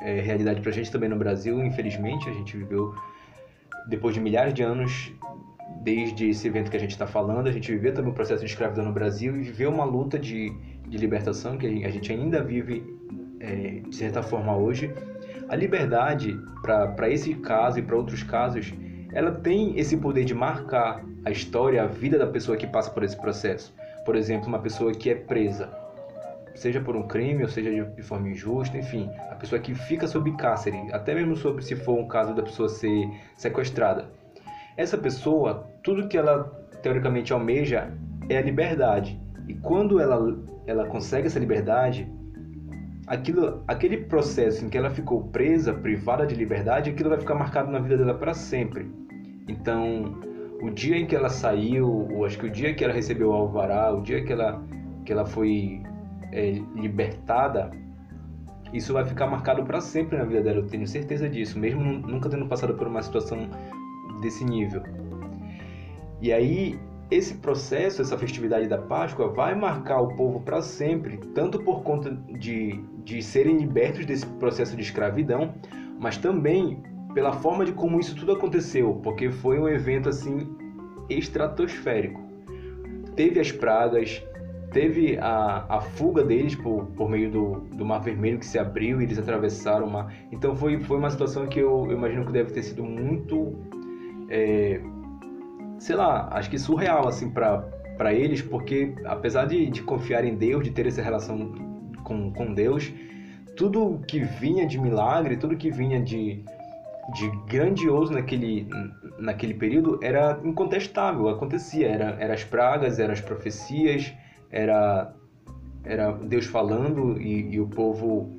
é, 0.00 0.20
realidade 0.20 0.60
para 0.62 0.70
a 0.70 0.72
gente 0.72 0.90
também 0.90 1.10
no 1.10 1.16
Brasil, 1.16 1.62
infelizmente, 1.62 2.28
a 2.28 2.32
gente 2.32 2.56
viveu, 2.56 2.94
depois 3.86 4.14
de 4.14 4.20
milhares 4.20 4.54
de 4.54 4.62
anos, 4.62 5.12
desde 5.82 6.30
esse 6.30 6.48
evento 6.48 6.70
que 6.70 6.76
a 6.76 6.80
gente 6.80 6.92
está 6.92 7.06
falando, 7.06 7.48
a 7.48 7.52
gente 7.52 7.70
viveu 7.70 7.92
também 7.92 8.10
o 8.10 8.14
processo 8.14 8.44
de 8.44 8.50
escravidão 8.50 8.84
no 8.84 8.92
Brasil 8.92 9.36
e 9.36 9.42
viveu 9.42 9.70
uma 9.70 9.84
luta 9.84 10.18
de, 10.18 10.50
de 10.88 10.96
libertação 10.96 11.58
que 11.58 11.66
a 11.84 11.90
gente 11.90 12.10
ainda 12.10 12.42
vive 12.42 12.82
é, 13.40 13.82
de 13.86 13.94
certa 13.94 14.22
forma 14.22 14.56
hoje, 14.56 14.92
a 15.48 15.54
liberdade 15.54 16.38
para 16.62 17.10
esse 17.10 17.34
caso 17.34 17.78
e 17.78 17.82
para 17.82 17.96
outros 17.96 18.22
casos, 18.22 18.72
ela 19.12 19.32
tem 19.32 19.78
esse 19.78 19.96
poder 19.96 20.24
de 20.24 20.34
marcar 20.34 21.04
a 21.24 21.30
história, 21.30 21.82
a 21.82 21.86
vida 21.86 22.18
da 22.18 22.26
pessoa 22.26 22.56
que 22.56 22.66
passa 22.66 22.90
por 22.90 23.02
esse 23.02 23.16
processo. 23.16 23.74
Por 24.08 24.16
exemplo, 24.16 24.48
uma 24.48 24.58
pessoa 24.58 24.90
que 24.90 25.10
é 25.10 25.14
presa, 25.14 25.68
seja 26.54 26.80
por 26.80 26.96
um 26.96 27.06
crime 27.06 27.42
ou 27.42 27.48
seja 27.50 27.84
de 27.84 28.02
forma 28.02 28.30
injusta, 28.30 28.78
enfim, 28.78 29.10
a 29.30 29.34
pessoa 29.34 29.60
que 29.60 29.74
fica 29.74 30.06
sob 30.06 30.34
cárcere, 30.34 30.78
até 30.94 31.14
mesmo 31.14 31.36
sobre 31.36 31.62
se 31.62 31.76
for 31.76 31.98
um 31.98 32.08
caso 32.08 32.34
da 32.34 32.42
pessoa 32.42 32.70
ser 32.70 33.06
sequestrada. 33.36 34.08
Essa 34.78 34.96
pessoa, 34.96 35.68
tudo 35.82 36.08
que 36.08 36.16
ela 36.16 36.44
teoricamente 36.82 37.34
almeja 37.34 37.92
é 38.30 38.38
a 38.38 38.40
liberdade. 38.40 39.20
E 39.46 39.52
quando 39.52 40.00
ela, 40.00 40.42
ela 40.66 40.86
consegue 40.86 41.26
essa 41.26 41.38
liberdade, 41.38 42.10
aquilo, 43.06 43.62
aquele 43.68 43.98
processo 43.98 44.64
em 44.64 44.70
que 44.70 44.78
ela 44.78 44.88
ficou 44.88 45.24
presa, 45.24 45.74
privada 45.74 46.26
de 46.26 46.34
liberdade, 46.34 46.88
aquilo 46.88 47.10
vai 47.10 47.20
ficar 47.20 47.34
marcado 47.34 47.70
na 47.70 47.78
vida 47.78 47.98
dela 47.98 48.14
para 48.14 48.32
sempre. 48.32 48.90
Então, 49.46 50.18
o 50.60 50.70
dia 50.70 50.96
em 50.96 51.06
que 51.06 51.14
ela 51.14 51.28
saiu, 51.28 52.08
ou 52.10 52.24
acho 52.24 52.38
que 52.38 52.46
o 52.46 52.50
dia 52.50 52.74
que 52.74 52.84
ela 52.84 52.92
recebeu 52.92 53.30
o 53.30 53.32
alvará, 53.32 53.92
o 53.92 54.02
dia 54.02 54.24
que 54.24 54.32
ela, 54.32 54.62
que 55.04 55.12
ela 55.12 55.24
foi 55.24 55.82
é, 56.32 56.60
libertada, 56.74 57.70
isso 58.72 58.92
vai 58.92 59.04
ficar 59.04 59.26
marcado 59.26 59.64
para 59.64 59.80
sempre 59.80 60.18
na 60.18 60.24
vida 60.24 60.42
dela, 60.42 60.58
eu 60.58 60.66
tenho 60.66 60.86
certeza 60.86 61.28
disso, 61.28 61.58
mesmo 61.58 61.82
nunca 61.82 62.28
tendo 62.28 62.46
passado 62.46 62.74
por 62.74 62.86
uma 62.86 63.02
situação 63.02 63.48
desse 64.20 64.44
nível. 64.44 64.82
E 66.20 66.32
aí, 66.32 66.78
esse 67.10 67.34
processo, 67.34 68.02
essa 68.02 68.18
festividade 68.18 68.68
da 68.68 68.78
Páscoa, 68.78 69.28
vai 69.28 69.54
marcar 69.54 70.00
o 70.00 70.08
povo 70.08 70.40
para 70.40 70.60
sempre, 70.60 71.18
tanto 71.34 71.62
por 71.62 71.82
conta 71.82 72.10
de, 72.10 72.84
de 73.04 73.22
serem 73.22 73.56
libertos 73.56 74.04
desse 74.04 74.26
processo 74.26 74.76
de 74.76 74.82
escravidão, 74.82 75.54
mas 75.98 76.18
também 76.18 76.82
pela 77.14 77.32
forma 77.32 77.64
de 77.64 77.72
como 77.72 77.98
isso 77.98 78.14
tudo 78.14 78.32
aconteceu, 78.32 79.00
porque 79.02 79.30
foi 79.30 79.58
um 79.58 79.68
evento 79.68 80.08
assim 80.08 80.48
estratosférico. 81.08 82.20
Teve 83.16 83.40
as 83.40 83.50
pragas, 83.50 84.22
teve 84.72 85.18
a, 85.18 85.64
a 85.68 85.80
fuga 85.80 86.22
deles 86.22 86.54
por, 86.54 86.86
por 86.96 87.08
meio 87.08 87.30
do, 87.30 87.52
do 87.76 87.84
Mar 87.84 88.00
Vermelho 88.00 88.38
que 88.38 88.46
se 88.46 88.58
abriu 88.58 89.00
e 89.00 89.04
eles 89.04 89.18
atravessaram 89.18 89.86
o 89.86 89.90
mar. 89.90 90.12
Então 90.30 90.54
foi, 90.54 90.78
foi 90.80 90.98
uma 90.98 91.10
situação 91.10 91.46
que 91.46 91.58
eu, 91.58 91.86
eu 91.86 91.96
imagino 91.96 92.24
que 92.26 92.32
deve 92.32 92.52
ter 92.52 92.62
sido 92.62 92.84
muito. 92.84 93.56
É, 94.28 94.80
sei 95.78 95.96
lá, 95.96 96.28
acho 96.32 96.50
que 96.50 96.58
surreal 96.58 97.08
assim 97.08 97.30
para 97.30 98.12
eles, 98.12 98.42
porque 98.42 98.94
apesar 99.04 99.46
de, 99.46 99.70
de 99.70 99.82
confiar 99.82 100.24
em 100.24 100.34
Deus, 100.34 100.64
de 100.64 100.70
ter 100.70 100.86
essa 100.86 101.02
relação 101.02 101.52
com, 102.04 102.30
com 102.32 102.52
Deus, 102.52 102.92
tudo 103.56 104.00
que 104.06 104.20
vinha 104.20 104.66
de 104.66 104.78
milagre, 104.78 105.36
tudo 105.36 105.56
que 105.56 105.70
vinha 105.70 106.00
de, 106.00 106.44
de 107.14 107.30
grandioso 107.46 108.12
naquele, 108.12 108.68
naquele 109.18 109.54
período 109.54 109.98
era 110.02 110.38
incontestável, 110.44 111.28
acontecia, 111.28 111.88
era, 111.88 112.16
era 112.20 112.34
as 112.34 112.44
pragas, 112.44 112.98
eram 112.98 113.12
as 113.12 113.20
profecias, 113.20 114.12
era, 114.50 115.14
era 115.84 116.12
Deus 116.12 116.46
falando 116.46 117.20
e, 117.20 117.54
e 117.54 117.60
o 117.60 117.66
povo 117.66 118.36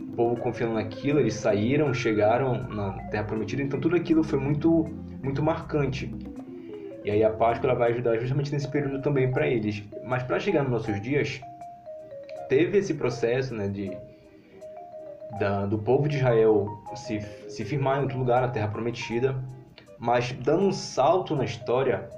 o 0.00 0.14
povo 0.14 0.36
confiando 0.36 0.74
naquilo, 0.74 1.20
eles 1.20 1.34
saíram, 1.34 1.94
chegaram 1.94 2.68
na 2.68 2.92
Terra 3.08 3.24
Prometida, 3.24 3.62
então 3.62 3.80
tudo 3.80 3.96
aquilo 3.96 4.22
foi 4.22 4.38
muito 4.38 4.90
muito 5.22 5.42
marcante. 5.42 6.12
E 7.04 7.10
aí 7.10 7.24
a 7.24 7.30
Páscoa 7.30 7.74
vai 7.74 7.92
ajudar 7.92 8.18
justamente 8.18 8.52
nesse 8.52 8.68
período 8.68 9.00
também 9.00 9.30
para 9.30 9.46
eles. 9.46 9.82
Mas 10.04 10.22
para 10.22 10.38
chegar 10.38 10.62
nos 10.62 10.70
nossos 10.70 11.00
dias, 11.00 11.40
teve 12.48 12.78
esse 12.78 12.94
processo 12.94 13.54
né, 13.54 13.68
de, 13.68 13.90
da, 15.38 15.66
do 15.66 15.78
povo 15.78 16.08
de 16.08 16.16
Israel 16.16 16.82
se, 16.94 17.20
se 17.48 17.64
firmar 17.64 17.98
em 17.98 18.02
outro 18.02 18.18
lugar, 18.18 18.42
na 18.42 18.48
Terra 18.48 18.68
Prometida. 18.68 19.42
Mas 19.98 20.32
dando 20.32 20.64
um 20.64 20.72
salto 20.72 21.36
na 21.36 21.44
história, 21.44 22.08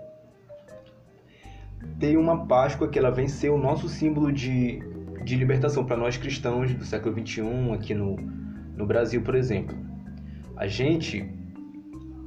tem 1.98 2.16
uma 2.16 2.46
Páscoa 2.46 2.88
que 2.88 2.98
ela 2.98 3.10
vem 3.10 3.28
ser 3.28 3.50
o 3.50 3.58
nosso 3.58 3.88
símbolo 3.88 4.32
de, 4.32 4.80
de 5.22 5.36
libertação 5.36 5.84
para 5.84 5.96
nós 5.96 6.16
cristãos 6.16 6.74
do 6.74 6.84
século 6.84 7.14
XXI, 7.14 7.72
aqui 7.72 7.94
no, 7.94 8.16
no 8.76 8.86
Brasil, 8.86 9.22
por 9.22 9.34
exemplo. 9.34 9.76
A 10.56 10.66
gente 10.66 11.30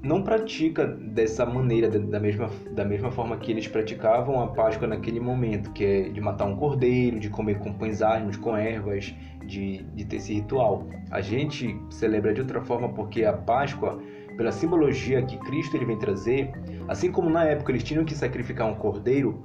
não 0.03 0.21
pratica 0.21 0.85
dessa 0.85 1.45
maneira, 1.45 1.89
da 1.89 2.19
mesma, 2.19 2.49
da 2.71 2.85
mesma 2.85 3.11
forma 3.11 3.37
que 3.37 3.51
eles 3.51 3.67
praticavam 3.67 4.39
a 4.41 4.47
Páscoa 4.47 4.87
naquele 4.87 5.19
momento, 5.19 5.71
que 5.71 5.83
é 5.83 6.09
de 6.09 6.21
matar 6.21 6.45
um 6.45 6.55
cordeiro, 6.55 7.19
de 7.19 7.29
comer 7.29 7.59
com 7.59 7.73
pães 7.73 8.01
árvores, 8.01 8.37
com 8.37 8.55
ervas, 8.55 9.13
de, 9.45 9.83
de 9.83 10.05
ter 10.05 10.17
esse 10.17 10.33
ritual. 10.33 10.87
A 11.09 11.21
gente 11.21 11.75
celebra 11.89 12.33
de 12.33 12.41
outra 12.41 12.61
forma 12.61 12.89
porque 12.89 13.23
a 13.25 13.33
Páscoa, 13.33 13.99
pela 14.35 14.51
simbologia 14.51 15.21
que 15.23 15.37
Cristo 15.37 15.75
ele 15.75 15.85
vem 15.85 15.97
trazer, 15.97 16.51
assim 16.87 17.11
como 17.11 17.29
na 17.29 17.43
época 17.45 17.71
eles 17.71 17.83
tinham 17.83 18.05
que 18.05 18.13
sacrificar 18.13 18.67
um 18.67 18.75
cordeiro, 18.75 19.43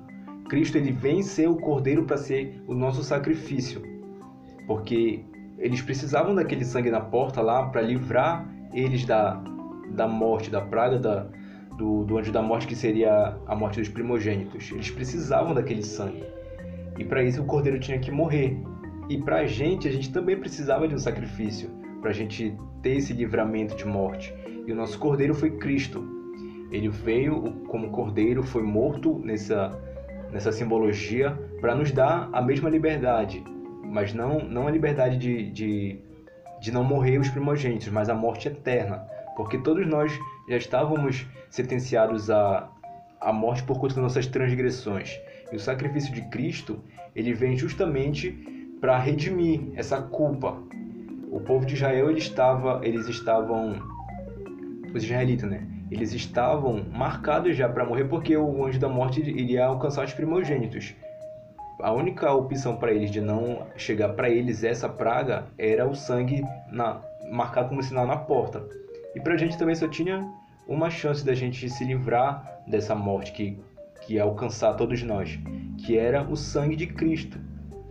Cristo 0.48 0.76
ele 0.76 0.92
vem 0.92 1.22
ser 1.22 1.48
o 1.48 1.56
cordeiro 1.56 2.04
para 2.04 2.18
ser 2.18 2.62
o 2.66 2.74
nosso 2.74 3.02
sacrifício, 3.02 3.80
porque 4.66 5.24
eles 5.58 5.80
precisavam 5.80 6.34
daquele 6.34 6.64
sangue 6.64 6.90
na 6.90 7.00
porta 7.00 7.40
lá 7.40 7.68
para 7.68 7.80
livrar 7.80 8.46
eles 8.74 9.04
da, 9.04 9.42
da 9.90 10.06
morte, 10.06 10.50
da 10.50 10.60
praga 10.60 10.98
da, 10.98 11.26
do, 11.76 12.04
do 12.04 12.18
anjo 12.18 12.32
da 12.32 12.42
morte, 12.42 12.66
que 12.66 12.76
seria 12.76 13.36
a 13.46 13.54
morte 13.54 13.80
dos 13.80 13.88
primogênitos. 13.88 14.70
Eles 14.72 14.90
precisavam 14.90 15.54
daquele 15.54 15.82
sangue. 15.82 16.24
E 16.98 17.04
para 17.04 17.22
isso 17.22 17.42
o 17.42 17.46
cordeiro 17.46 17.78
tinha 17.78 17.98
que 17.98 18.10
morrer. 18.10 18.56
E 19.08 19.18
para 19.18 19.38
a 19.38 19.46
gente, 19.46 19.88
a 19.88 19.90
gente 19.90 20.12
também 20.12 20.36
precisava 20.36 20.86
de 20.86 20.94
um 20.94 20.98
sacrifício, 20.98 21.70
para 22.00 22.10
a 22.10 22.14
gente 22.14 22.56
ter 22.82 22.96
esse 22.96 23.12
livramento 23.12 23.76
de 23.76 23.84
morte. 23.84 24.34
E 24.66 24.72
o 24.72 24.76
nosso 24.76 24.98
cordeiro 24.98 25.34
foi 25.34 25.50
Cristo. 25.52 26.04
Ele 26.70 26.88
veio 26.88 27.52
como 27.68 27.90
cordeiro, 27.90 28.42
foi 28.42 28.62
morto 28.62 29.18
nessa, 29.18 29.78
nessa 30.30 30.50
simbologia 30.50 31.38
para 31.60 31.74
nos 31.74 31.92
dar 31.92 32.28
a 32.32 32.40
mesma 32.40 32.70
liberdade, 32.70 33.44
mas 33.84 34.14
não, 34.14 34.38
não 34.38 34.66
a 34.66 34.70
liberdade 34.70 35.18
de, 35.18 35.50
de, 35.50 35.98
de 36.60 36.72
não 36.72 36.82
morrer 36.82 37.18
os 37.18 37.28
primogênitos, 37.28 37.88
mas 37.88 38.08
a 38.08 38.14
morte 38.14 38.48
eterna 38.48 39.06
porque 39.36 39.58
todos 39.58 39.86
nós 39.86 40.12
já 40.48 40.56
estávamos 40.56 41.26
sentenciados 41.50 42.30
à, 42.30 42.68
à 43.20 43.32
morte 43.32 43.62
por 43.62 43.78
conta 43.78 43.94
das 43.94 44.02
nossas 44.02 44.26
transgressões. 44.26 45.18
E 45.50 45.56
o 45.56 45.60
sacrifício 45.60 46.12
de 46.12 46.22
Cristo, 46.22 46.82
ele 47.14 47.32
vem 47.32 47.56
justamente 47.56 48.32
para 48.80 48.98
redimir 48.98 49.60
essa 49.74 50.00
culpa. 50.00 50.56
O 51.30 51.40
povo 51.40 51.64
de 51.64 51.74
Israel, 51.74 52.10
ele 52.10 52.18
estava, 52.18 52.80
eles 52.82 53.08
estavam 53.08 53.80
os 54.94 55.02
israelitas, 55.04 55.48
né? 55.48 55.66
eles 55.92 56.14
estavam 56.14 56.84
marcados 56.90 57.54
já 57.54 57.68
para 57.68 57.84
morrer 57.84 58.04
porque 58.04 58.34
o 58.34 58.64
anjo 58.64 58.80
da 58.80 58.88
morte 58.88 59.20
iria 59.20 59.66
alcançar 59.66 60.06
os 60.06 60.12
primogênitos. 60.14 60.94
A 61.80 61.92
única 61.92 62.32
opção 62.32 62.76
para 62.76 62.92
eles 62.92 63.10
de 63.10 63.20
não 63.20 63.66
chegar 63.76 64.10
para 64.10 64.30
eles 64.30 64.64
essa 64.64 64.88
praga 64.88 65.46
era 65.58 65.86
o 65.86 65.94
sangue 65.94 66.42
na, 66.70 67.02
marcado 67.30 67.68
como 67.68 67.82
sinal 67.82 68.06
na 68.06 68.16
porta. 68.16 68.64
E 69.14 69.20
para 69.20 69.34
a 69.34 69.36
gente 69.36 69.58
também 69.58 69.74
só 69.74 69.88
tinha 69.88 70.28
uma 70.66 70.90
chance 70.90 71.24
da 71.24 71.34
gente 71.34 71.68
se 71.68 71.84
livrar 71.84 72.62
dessa 72.66 72.94
morte 72.94 73.32
que, 73.32 73.58
que 74.00 74.14
ia 74.14 74.22
alcançar 74.22 74.74
todos 74.74 75.02
nós, 75.02 75.38
que 75.78 75.98
era 75.98 76.22
o 76.22 76.36
sangue 76.36 76.76
de 76.76 76.86
Cristo, 76.86 77.38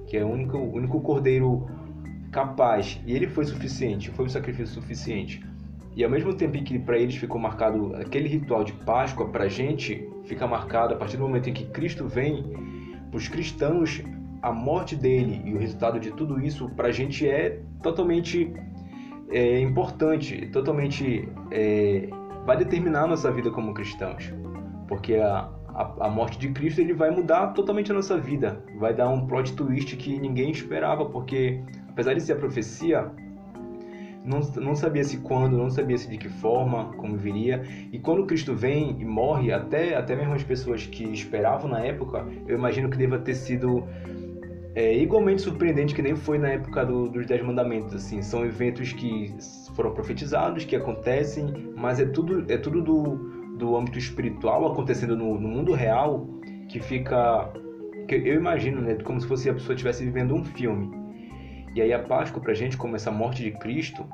que 0.07 0.17
é 0.17 0.23
o 0.23 0.29
único, 0.29 0.57
o 0.57 0.73
único 0.73 0.99
cordeiro 1.01 1.69
capaz. 2.31 2.99
E 3.05 3.13
ele 3.13 3.27
foi 3.27 3.45
suficiente, 3.45 4.09
foi 4.11 4.25
um 4.25 4.29
sacrifício 4.29 4.73
suficiente. 4.73 5.43
E 5.95 6.03
ao 6.03 6.09
mesmo 6.09 6.33
tempo 6.33 6.55
em 6.57 6.63
que 6.63 6.79
para 6.79 6.97
eles 6.97 7.15
ficou 7.15 7.39
marcado 7.39 7.93
aquele 7.95 8.29
ritual 8.29 8.63
de 8.63 8.73
Páscoa, 8.73 9.27
para 9.27 9.43
a 9.43 9.49
gente 9.49 10.07
fica 10.23 10.47
marcado 10.47 10.93
a 10.93 10.97
partir 10.97 11.17
do 11.17 11.23
momento 11.23 11.49
em 11.49 11.53
que 11.53 11.65
Cristo 11.65 12.07
vem, 12.07 12.43
para 13.09 13.17
os 13.17 13.27
cristãos, 13.27 14.01
a 14.41 14.51
morte 14.51 14.95
dele 14.95 15.41
e 15.45 15.53
o 15.53 15.57
resultado 15.57 15.99
de 15.99 16.11
tudo 16.11 16.39
isso 16.39 16.69
para 16.69 16.87
a 16.87 16.91
gente 16.91 17.27
é 17.27 17.59
totalmente 17.83 18.51
é, 19.31 19.59
importante, 19.59 20.47
totalmente 20.47 21.27
é, 21.51 22.09
vai 22.45 22.57
determinar 22.57 23.03
a 23.03 23.07
nossa 23.07 23.31
vida 23.31 23.50
como 23.50 23.73
cristãos, 23.73 24.33
porque 24.88 25.15
a, 25.15 25.50
a, 25.69 26.07
a, 26.07 26.09
morte 26.09 26.38
de 26.38 26.50
Cristo 26.50 26.81
ele 26.81 26.93
vai 26.93 27.09
mudar 27.11 27.47
totalmente 27.47 27.91
a 27.91 27.95
nossa 27.95 28.17
vida, 28.17 28.63
vai 28.77 28.93
dar 28.93 29.09
um 29.09 29.25
plot 29.25 29.53
twist 29.53 29.95
que 29.95 30.19
ninguém 30.19 30.51
esperava, 30.51 31.05
porque 31.05 31.61
apesar 31.89 32.13
de 32.13 32.21
ser 32.21 32.33
a 32.33 32.35
profecia, 32.35 33.11
não, 34.23 34.39
não 34.61 34.75
sabia-se 34.75 35.17
quando, 35.17 35.57
não 35.57 35.69
sabia-se 35.69 36.07
de 36.07 36.17
que 36.17 36.29
forma, 36.29 36.93
como 36.93 37.17
viria. 37.17 37.63
E 37.91 37.97
quando 37.97 38.25
Cristo 38.25 38.53
vem 38.53 38.95
e 39.00 39.05
morre, 39.05 39.51
até, 39.51 39.95
até 39.95 40.15
mesmo 40.15 40.33
as 40.33 40.43
pessoas 40.43 40.85
que 40.85 41.03
esperavam 41.05 41.69
na 41.69 41.79
época, 41.79 42.25
eu 42.47 42.55
imagino 42.55 42.89
que 42.89 42.97
deva 42.97 43.17
ter 43.17 43.33
sido 43.33 43.88
é, 44.73 44.95
igualmente 44.97 45.41
surpreendente 45.41 45.93
que 45.93 46.01
nem 46.01 46.15
foi 46.15 46.37
na 46.37 46.49
época 46.49 46.85
do, 46.85 47.09
dos 47.09 47.25
Dez 47.25 47.43
Mandamentos. 47.43 47.93
Assim, 47.93 48.21
são 48.21 48.45
eventos 48.45 48.93
que 48.93 49.33
foram 49.75 49.93
profetizados, 49.93 50.63
que 50.63 50.75
acontecem, 50.75 51.73
mas 51.75 51.99
é 51.99 52.05
tudo, 52.05 52.45
é 52.51 52.57
tudo 52.57 52.81
do, 52.81 53.15
do 53.57 53.75
âmbito 53.75 53.97
espiritual 53.97 54.71
acontecendo 54.71 55.15
no, 55.15 55.39
no 55.39 55.47
mundo 55.47 55.73
real 55.73 56.27
que 56.69 56.79
fica. 56.79 57.51
Que 58.07 58.15
eu 58.15 58.35
imagino, 58.35 58.81
né, 58.81 58.95
como 58.95 59.19
se 59.19 59.27
fosse 59.27 59.49
a 59.49 59.53
pessoa 59.53 59.73
estivesse 59.73 60.03
vivendo 60.03 60.33
um 60.33 60.43
filme. 60.43 60.89
E 61.75 61.81
aí 61.81 61.93
a 61.93 61.99
Páscoa 61.99 62.41
para 62.41 62.51
a 62.51 62.55
gente, 62.55 62.75
como 62.75 62.95
essa 62.95 63.11
morte 63.11 63.43
de 63.43 63.51
Cristo, 63.51 64.05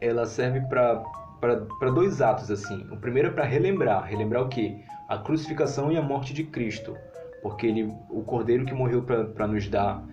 ela 0.00 0.26
serve 0.26 0.60
para 0.60 1.90
dois 1.92 2.20
atos 2.20 2.50
assim. 2.50 2.86
O 2.92 2.96
primeiro 2.96 3.28
é 3.28 3.32
para 3.32 3.44
relembrar, 3.44 4.04
relembrar 4.04 4.42
o 4.42 4.48
que? 4.48 4.82
A 5.08 5.18
crucificação 5.18 5.90
e 5.90 5.96
a 5.96 6.02
morte 6.02 6.32
de 6.32 6.44
Cristo, 6.44 6.96
porque 7.42 7.66
ele, 7.66 7.92
o 8.08 8.22
Cordeiro 8.22 8.64
que 8.64 8.74
morreu 8.74 9.02
para 9.02 9.46
nos 9.46 9.68
dar 9.68 10.04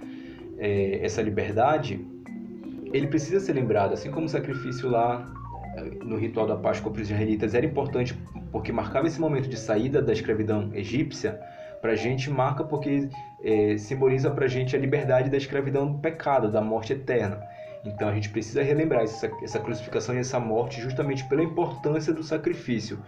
é, 0.58 1.04
essa 1.04 1.22
liberdade, 1.22 2.06
ele 2.94 3.08
precisa 3.08 3.40
ser 3.40 3.54
lembrado, 3.54 3.94
assim 3.94 4.12
como 4.12 4.26
o 4.26 4.30
sacrifício 4.30 4.90
lá 4.90 5.30
no 6.04 6.18
ritual 6.18 6.48
da 6.48 6.56
Páscoa 6.56 6.92
para 6.92 7.02
os 7.02 7.10
israelitas 7.10 7.54
era 7.54 7.66
importante 7.66 8.18
porque 8.52 8.72
marcava 8.72 9.08
esse 9.08 9.20
momento 9.20 9.48
de 9.48 9.58
saída 9.58 10.02
da 10.02 10.14
escravidão 10.14 10.72
egípcia 10.74 11.40
para 11.82 11.92
a 11.92 11.96
gente 11.96 12.30
marca 12.30 12.64
porque 12.64 13.10
é, 13.44 13.78
simboliza 13.78 14.32
para 14.32 14.46
a 14.46 14.48
gente 14.48 14.76
a 14.76 14.80
liberdade 14.80 15.30
da 15.30 15.38
escravidão 15.38 15.92
do 15.92 16.00
pecado, 16.00 16.52
da 16.52 16.62
morte 16.62 16.94
eterna. 16.94 17.40
Então 17.86 18.10
a 18.10 18.14
gente 18.14 18.30
precisa 18.30 18.64
relembrar 18.64 19.04
essa, 19.04 19.30
essa 19.44 19.60
crucificação 19.60 20.16
e 20.16 20.20
essa 20.20 20.40
morte 20.40 20.82
justamente 20.82 21.24
pela 21.26 21.44
importância 21.44 22.12
do 22.12 22.24
sacrifício. 22.24 23.00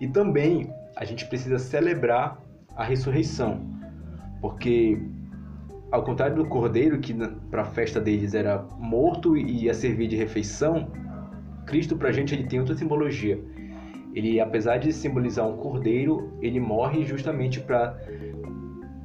E 0.00 0.06
também 0.06 0.72
a 0.96 1.04
gente 1.04 1.26
precisa 1.26 1.58
celebrar 1.58 2.38
a 2.80 2.84
ressurreição, 2.84 3.60
porque 4.40 4.98
ao 5.92 6.02
contrário 6.02 6.34
do 6.34 6.46
cordeiro, 6.46 6.98
que 6.98 7.12
para 7.50 7.60
a 7.60 7.64
festa 7.66 8.00
deles 8.00 8.32
era 8.32 8.66
morto 8.78 9.36
e 9.36 9.64
ia 9.64 9.74
servir 9.74 10.08
de 10.08 10.16
refeição, 10.16 10.88
Cristo 11.66 11.94
para 11.94 12.08
a 12.08 12.12
gente 12.12 12.34
ele 12.34 12.44
tem 12.44 12.58
outra 12.58 12.74
simbologia. 12.74 13.38
Ele 14.14 14.40
apesar 14.40 14.78
de 14.78 14.94
simbolizar 14.94 15.46
um 15.46 15.58
cordeiro, 15.58 16.32
ele 16.40 16.58
morre 16.58 17.04
justamente 17.04 17.60
para 17.60 17.98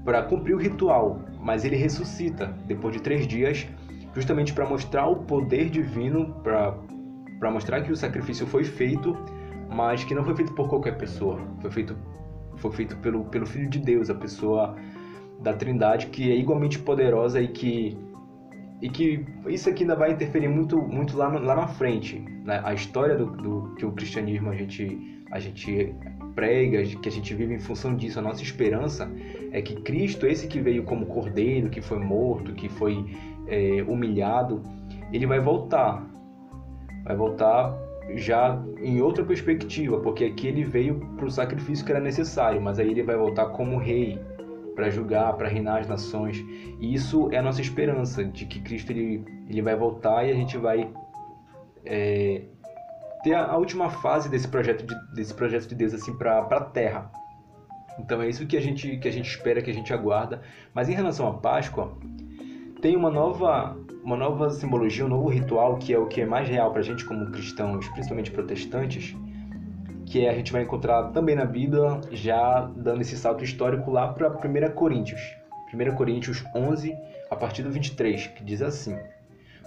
para 0.06 0.22
cumprir 0.24 0.54
o 0.54 0.58
ritual, 0.58 1.20
mas 1.42 1.66
ele 1.66 1.76
ressuscita 1.76 2.56
depois 2.68 2.94
de 2.96 3.02
três 3.02 3.28
dias, 3.28 3.68
justamente 4.14 4.54
para 4.54 4.66
mostrar 4.70 5.08
o 5.08 5.18
poder 5.18 5.70
divino, 5.70 6.34
para 6.42 6.78
para 7.42 7.52
mostrar 7.52 7.82
que 7.82 7.92
o 7.92 7.96
sacrifício 7.96 8.48
foi 8.48 8.64
feito, 8.64 9.18
mas 9.70 10.06
que 10.06 10.16
não 10.16 10.24
foi 10.24 10.34
feito 10.34 10.54
por 10.54 10.70
qualquer 10.70 10.98
pessoa, 10.98 11.42
foi 11.60 11.72
feito 11.72 11.94
foi 12.58 12.72
feito 12.72 12.98
pelo 12.98 13.26
pelo 13.26 13.46
Filho 13.46 13.70
de 13.70 13.80
Deus, 13.80 14.10
a 14.10 14.16
pessoa 14.16 14.76
da 15.42 15.54
Trindade 15.54 16.08
que 16.08 16.32
é 16.32 16.36
igualmente 16.36 16.80
poderosa 16.80 17.42
e 17.42 17.48
que 17.48 17.98
e 18.82 18.90
que 18.90 19.26
isso 19.48 19.70
aqui 19.70 19.84
ainda 19.84 19.96
vai 19.96 20.12
interferir 20.12 20.48
muito, 20.48 20.78
muito 20.78 21.18
lá, 21.18 21.28
lá 21.28 21.56
na 21.56 21.68
frente. 21.68 22.20
Né? 22.44 22.62
A 22.64 22.74
história 22.74 23.16
do, 23.16 23.26
do, 23.26 23.76
que 23.76 23.86
o 23.86 23.92
cristianismo 23.92 24.50
a 24.50 24.56
gente, 24.56 25.24
a 25.32 25.40
gente 25.40 25.96
prega, 26.36 26.84
que 26.84 27.08
a 27.08 27.12
gente 27.12 27.34
vive 27.34 27.54
em 27.54 27.60
função 27.60 27.96
disso, 27.96 28.20
a 28.20 28.22
nossa 28.22 28.44
esperança 28.44 29.10
é 29.52 29.62
que 29.62 29.76
Cristo, 29.82 30.28
esse 30.28 30.48
que 30.48 30.60
veio 30.60 30.84
como 30.84 31.06
cordeiro, 31.06 31.70
que 31.70 31.82
foi 31.82 31.98
morto, 32.00 32.54
que 32.54 32.68
foi 32.68 33.06
é, 33.48 33.82
humilhado, 33.88 34.62
ele 35.12 35.26
vai 35.26 35.40
voltar. 35.40 36.06
Vai 37.06 37.16
voltar 37.16 37.74
já 38.16 38.62
em 38.78 39.02
outra 39.02 39.24
perspectiva, 39.24 40.00
porque 40.00 40.26
aqui 40.26 40.48
ele 40.48 40.64
veio 40.64 41.00
para 41.18 41.26
o 41.26 41.32
sacrifício 41.32 41.86
que 41.86 41.92
era 41.92 42.00
necessário, 42.00 42.62
mas 42.62 42.80
aí 42.80 42.90
ele 42.90 43.04
vai 43.04 43.16
voltar 43.18 43.48
como 43.48 43.78
rei, 43.78 44.20
para 44.76 44.90
julgar, 44.90 45.34
para 45.34 45.48
reinar 45.48 45.80
as 45.80 45.88
nações. 45.88 46.38
E 46.80 46.94
isso 46.94 47.30
é 47.32 47.38
a 47.38 47.42
nossa 47.42 47.62
esperança 47.62 48.24
de 48.24 48.46
que 48.46 48.60
Cristo 48.60 48.92
ele, 48.92 49.24
ele 49.50 49.62
vai 49.62 49.76
voltar 49.76 50.26
e 50.26 50.32
a 50.32 50.36
gente 50.36 50.58
vai 50.58 50.92
é, 51.86 52.42
ter 53.24 53.34
a, 53.34 53.46
a, 53.46 53.58
última 53.58 53.90
fase 53.90 54.30
desse 54.30 54.48
projeto 54.48 54.86
de, 54.86 54.94
desse 55.14 55.34
projeto 55.34 55.68
de 55.68 55.76
Deus 55.76 55.94
assim 55.94 56.16
para 56.18 56.40
a 56.40 56.62
Terra. 56.62 57.10
Então 57.98 58.22
é 58.22 58.28
isso 58.28 58.46
que 58.46 58.58
a 58.58 58.62
gente 58.62 58.98
que 58.98 59.08
a 59.08 59.12
gente 59.12 59.30
espera, 59.30 59.62
que 59.62 59.72
a 59.72 59.74
gente 59.74 59.94
aguarda. 59.94 60.42
Mas 60.74 60.90
em 60.90 60.94
relação 60.94 61.28
à 61.28 61.34
Páscoa, 61.34 61.98
tem 62.82 62.96
uma 62.98 63.10
nova 63.10 63.78
uma 64.06 64.16
nova 64.16 64.52
simbologia, 64.52 65.04
um 65.04 65.10
novo 65.10 65.30
ritual 65.30 65.78
que 65.78 65.92
é 65.92 65.98
o 65.98 66.06
que 66.06 66.22
é 66.22 66.26
mais 66.28 66.48
real 66.48 66.70
para 66.70 66.82
a 66.82 66.84
gente 66.84 67.04
como 67.04 67.32
cristãos, 67.32 67.88
principalmente 67.90 68.30
protestantes, 68.30 69.16
que 70.06 70.28
a 70.28 70.34
gente 70.36 70.52
vai 70.52 70.62
encontrar 70.62 71.06
também 71.06 71.36
na 71.36 71.44
Bíblia, 71.44 72.00
já 72.12 72.62
dando 72.78 73.02
esse 73.02 73.18
salto 73.18 73.44
histórico 73.44 73.90
lá 73.90 74.14
para 74.14 74.30
1 74.30 74.76
Coríntios. 74.76 75.20
1 75.74 75.96
Coríntios 75.96 76.46
11, 76.56 76.96
a 77.32 77.36
partir 77.36 77.64
do 77.64 77.72
23, 77.72 78.28
que 78.28 78.44
diz 78.44 78.62
assim: 78.62 78.96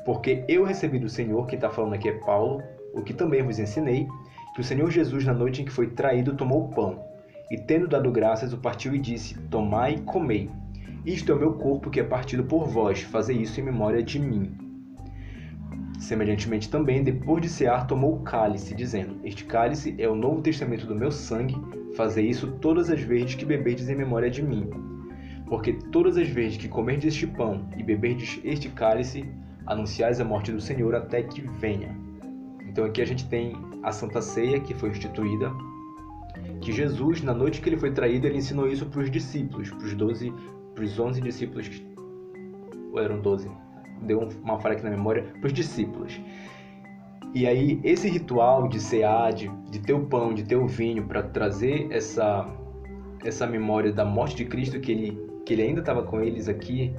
Porque 0.05 0.45
eu 0.47 0.63
recebi 0.63 1.01
do 1.01 1.09
Senhor, 1.09 1.45
quem 1.49 1.57
está 1.57 1.69
falando 1.69 1.95
aqui 1.95 2.09
é 2.09 2.13
Paulo, 2.13 2.63
o 2.95 3.03
que 3.03 3.13
também 3.13 3.43
vos 3.43 3.59
ensinei, 3.59 4.07
que 4.55 4.61
o 4.61 4.65
Senhor 4.65 4.89
Jesus, 4.89 5.25
na 5.25 5.35
noite 5.35 5.63
em 5.63 5.65
que 5.65 5.73
foi 5.73 5.89
traído, 5.89 6.37
tomou 6.37 6.67
o 6.67 6.69
pão, 6.69 7.05
e 7.51 7.59
tendo 7.59 7.89
dado 7.89 8.09
graças, 8.13 8.53
o 8.53 8.59
partiu 8.59 8.95
e 8.95 9.01
disse: 9.01 9.37
Tomai 9.51 9.95
e 9.95 10.01
comei. 10.03 10.49
Isto 11.05 11.33
é 11.33 11.35
o 11.35 11.39
meu 11.39 11.53
corpo 11.55 11.91
que 11.91 12.01
é 12.01 12.05
partido 12.05 12.45
por 12.45 12.67
vós, 12.67 13.03
fazei 13.03 13.37
isso 13.37 13.61
em 13.61 13.65
memória 13.65 14.03
de 14.03 14.19
mim. 14.19 14.53
Semelhantemente 15.99 16.71
também, 16.71 17.03
depois 17.03 17.43
de 17.43 17.49
cear, 17.49 17.87
tomou 17.87 18.15
o 18.15 18.23
cálice, 18.23 18.75
dizendo: 18.75 19.17
Este 19.25 19.45
cálice 19.45 19.95
é 19.99 20.09
o 20.09 20.15
novo 20.15 20.41
testamento 20.41 20.87
do 20.87 20.95
meu 20.95 21.11
sangue, 21.11 21.57
fazei 21.97 22.29
isso 22.29 22.53
todas 22.61 22.91
as 22.91 23.01
vezes 23.01 23.35
que 23.35 23.45
beberdes 23.45 23.89
em 23.89 23.97
memória 23.97 24.31
de 24.31 24.43
mim. 24.43 24.69
Porque 25.47 25.73
todas 25.73 26.17
as 26.17 26.29
vezes 26.29 26.59
que 26.59 26.69
comerdes 26.69 27.15
este 27.15 27.27
pão 27.27 27.69
e 27.77 27.83
beberdes 27.83 28.39
este 28.45 28.69
cálice, 28.69 29.25
anunciais 29.67 30.21
a 30.21 30.25
morte 30.25 30.51
do 30.51 30.61
Senhor 30.61 30.95
até 30.95 31.23
que 31.23 31.41
venha. 31.41 31.95
Então 32.67 32.85
aqui 32.85 33.03
a 33.03 33.07
gente 33.07 33.29
tem 33.29 33.55
a 33.83 33.93
Santa 33.93 34.23
Ceia 34.23 34.61
que 34.61 34.75
foi 34.75 34.91
instituída, 34.91 35.53
que 36.61 36.73
Jesus, 36.73 37.23
na 37.23 37.35
noite 37.35 37.61
que 37.61 37.69
ele 37.69 37.77
foi 37.77 37.93
traído, 37.93 38.27
ele 38.27 38.39
ensinou 38.39 38.69
isso 38.69 38.87
para 38.87 39.01
os 39.01 39.11
discípulos, 39.11 39.71
para 39.71 39.87
os 39.87 39.95
12, 39.95 40.33
para 40.79 40.85
os 40.85 40.99
11 40.99 41.21
discípulos, 41.21 41.83
ou 42.93 43.01
eram 43.01 43.21
12? 43.21 43.51
deu 44.03 44.29
uma 44.45 44.61
falha 44.61 44.75
aqui 44.75 44.85
na 44.85 44.91
memória, 44.91 45.25
para 45.41 45.49
os 45.49 45.53
discípulos. 45.53 46.21
E 47.35 47.47
aí, 47.47 47.81
esse 47.83 48.09
ritual 48.09 48.69
de 48.69 48.81
cear, 48.81 49.33
de, 49.33 49.49
de 49.71 49.81
ter 49.81 49.93
o 49.93 50.07
pão, 50.07 50.33
de 50.33 50.45
ter 50.45 50.55
o 50.55 50.69
vinho, 50.69 51.05
para 51.05 51.21
trazer 51.23 51.89
essa, 51.91 52.49
essa 53.25 53.45
memória 53.45 53.93
da 53.93 54.05
morte 54.05 54.37
de 54.37 54.45
Cristo, 54.45 54.79
que 54.79 54.93
ele, 54.93 55.19
que 55.45 55.53
ele 55.53 55.63
ainda 55.63 55.81
estava 55.81 56.05
com 56.05 56.21
eles 56.21 56.49
aqui, 56.49 56.95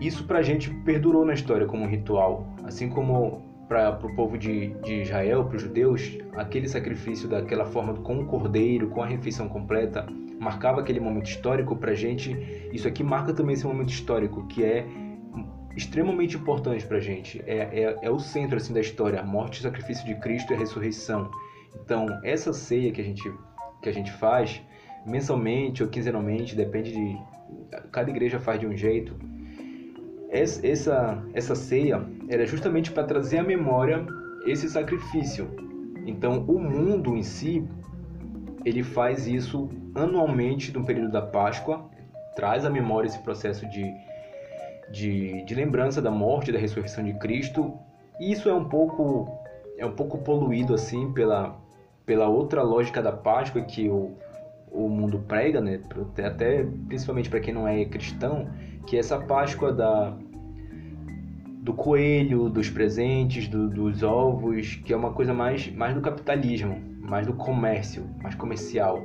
isso 0.00 0.24
para 0.24 0.38
a 0.38 0.42
gente 0.42 0.70
perdurou 0.84 1.24
na 1.24 1.34
história 1.34 1.66
como 1.66 1.84
um 1.84 1.88
ritual. 1.88 2.48
Assim 2.64 2.88
como 2.88 3.42
para 3.68 3.98
o 4.02 4.16
povo 4.16 4.36
de, 4.36 4.68
de 4.82 5.02
Israel, 5.02 5.44
para 5.44 5.56
os 5.56 5.62
judeus, 5.62 6.18
aquele 6.34 6.66
sacrifício 6.66 7.28
daquela 7.28 7.64
forma 7.66 7.94
com 7.94 8.20
o 8.20 8.26
cordeiro, 8.26 8.88
com 8.88 9.02
a 9.02 9.06
refeição 9.06 9.48
completa, 9.48 10.06
marcava 10.38 10.80
aquele 10.80 11.00
momento 11.00 11.26
histórico 11.26 11.76
para 11.76 11.92
a 11.92 11.94
gente. 11.94 12.36
Isso 12.72 12.86
aqui 12.88 13.02
marca 13.02 13.32
também 13.32 13.54
esse 13.54 13.66
momento 13.66 13.90
histórico, 13.90 14.46
que 14.46 14.64
é 14.64 14.86
extremamente 15.76 16.36
importante 16.36 16.86
para 16.86 16.98
a 16.98 17.00
gente. 17.00 17.42
É, 17.46 17.56
é, 17.56 17.98
é, 18.02 18.10
o 18.10 18.18
centro 18.18 18.56
assim 18.56 18.72
da 18.72 18.80
história, 18.80 19.20
a 19.20 19.24
morte 19.24 19.60
o 19.60 19.62
sacrifício 19.62 20.04
de 20.06 20.14
Cristo 20.16 20.52
e 20.52 20.56
a 20.56 20.58
ressurreição. 20.58 21.30
Então, 21.84 22.06
essa 22.22 22.52
ceia 22.52 22.92
que 22.92 23.00
a 23.00 23.04
gente, 23.04 23.32
que 23.82 23.88
a 23.88 23.92
gente 23.92 24.12
faz, 24.12 24.62
mensalmente 25.04 25.82
ou 25.82 25.88
quinzenalmente, 25.88 26.54
depende 26.54 26.92
de. 26.92 27.18
Cada 27.90 28.10
igreja 28.10 28.38
faz 28.38 28.60
de 28.60 28.66
um 28.66 28.76
jeito. 28.76 29.14
Essa, 30.30 31.22
essa 31.32 31.54
ceia 31.54 32.04
era 32.28 32.44
justamente 32.44 32.90
para 32.90 33.04
trazer 33.04 33.38
à 33.38 33.44
memória 33.44 34.04
esse 34.46 34.68
sacrifício. 34.68 35.48
Então, 36.06 36.44
o 36.48 36.58
mundo 36.58 37.16
em 37.16 37.22
si, 37.22 37.64
ele 38.64 38.82
faz 38.82 39.26
isso 39.26 39.68
anualmente 39.94 40.72
no 40.72 40.84
período 40.84 41.12
da 41.12 41.22
Páscoa, 41.22 41.84
traz 42.34 42.64
à 42.64 42.70
memória 42.70 43.06
esse 43.06 43.18
processo 43.18 43.68
de, 43.68 43.92
de, 44.90 45.44
de 45.44 45.54
lembrança 45.54 46.00
da 46.00 46.10
morte 46.10 46.50
da 46.50 46.58
ressurreição 46.58 47.04
de 47.04 47.12
Cristo. 47.14 47.72
E 48.18 48.32
isso 48.32 48.48
é 48.48 48.54
um 48.54 48.64
pouco 48.64 49.28
é 49.76 49.84
um 49.84 49.92
pouco 49.92 50.18
poluído 50.18 50.72
assim 50.72 51.12
pela 51.12 51.56
pela 52.06 52.28
outra 52.28 52.62
lógica 52.62 53.02
da 53.02 53.10
Páscoa 53.10 53.62
que 53.62 53.88
o, 53.88 54.12
o 54.70 54.88
mundo 54.88 55.24
prega, 55.26 55.60
né? 55.60 55.80
Até 56.24 56.64
principalmente 56.86 57.30
para 57.30 57.40
quem 57.40 57.54
não 57.54 57.66
é 57.66 57.84
cristão, 57.84 58.48
que 58.86 58.96
é 58.96 58.98
essa 59.00 59.18
Páscoa 59.18 59.72
da 59.72 60.16
do 61.62 61.72
coelho, 61.72 62.50
dos 62.50 62.68
presentes, 62.68 63.48
do, 63.48 63.70
dos 63.70 64.02
ovos, 64.02 64.76
que 64.84 64.92
é 64.92 64.96
uma 64.96 65.14
coisa 65.14 65.32
mais, 65.32 65.72
mais 65.72 65.94
do 65.94 66.02
capitalismo, 66.02 66.93
mais 67.04 67.26
do 67.26 67.34
comércio, 67.34 68.04
mais 68.22 68.34
comercial. 68.34 69.02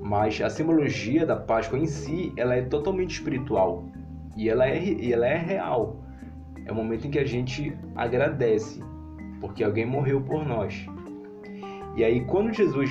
Mas 0.00 0.40
a 0.40 0.50
simbologia 0.50 1.24
da 1.24 1.36
Páscoa 1.36 1.78
em 1.78 1.86
si, 1.86 2.32
ela 2.36 2.56
é 2.56 2.62
totalmente 2.62 3.12
espiritual 3.12 3.84
e 4.36 4.48
ela 4.48 4.66
é, 4.66 4.82
e 4.82 5.12
ela 5.12 5.26
é 5.26 5.36
real. 5.36 6.02
É 6.64 6.72
o 6.72 6.74
momento 6.74 7.06
em 7.06 7.10
que 7.10 7.18
a 7.18 7.24
gente 7.24 7.76
agradece, 7.94 8.82
porque 9.40 9.62
alguém 9.62 9.86
morreu 9.86 10.20
por 10.20 10.44
nós. 10.46 10.86
E 11.96 12.02
aí, 12.02 12.24
quando 12.24 12.52
Jesus 12.52 12.90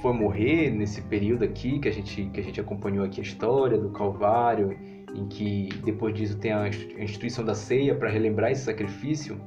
foi 0.00 0.12
morrer 0.12 0.70
nesse 0.70 1.00
período 1.02 1.44
aqui 1.44 1.78
que 1.78 1.88
a 1.88 1.92
gente 1.92 2.26
que 2.26 2.40
a 2.40 2.42
gente 2.42 2.60
acompanhou 2.60 3.04
aqui 3.04 3.20
a 3.20 3.22
história 3.22 3.78
do 3.78 3.88
Calvário, 3.90 4.76
em 5.14 5.26
que 5.26 5.70
depois 5.84 6.14
disso 6.14 6.36
tem 6.38 6.52
a 6.52 6.68
instituição 6.68 7.44
da 7.44 7.54
ceia 7.54 7.94
para 7.94 8.10
relembrar 8.10 8.50
esse 8.50 8.64
sacrifício, 8.64 9.40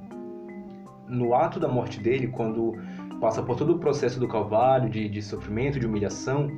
no 1.07 1.35
ato 1.35 1.59
da 1.59 1.67
morte 1.67 1.99
dele, 1.99 2.27
quando 2.27 2.75
passa 3.19 3.41
por 3.41 3.55
todo 3.55 3.75
o 3.75 3.79
processo 3.79 4.19
do 4.19 4.27
Calvário, 4.27 4.89
de, 4.89 5.07
de 5.09 5.21
sofrimento, 5.21 5.79
de 5.79 5.85
humilhação, 5.85 6.51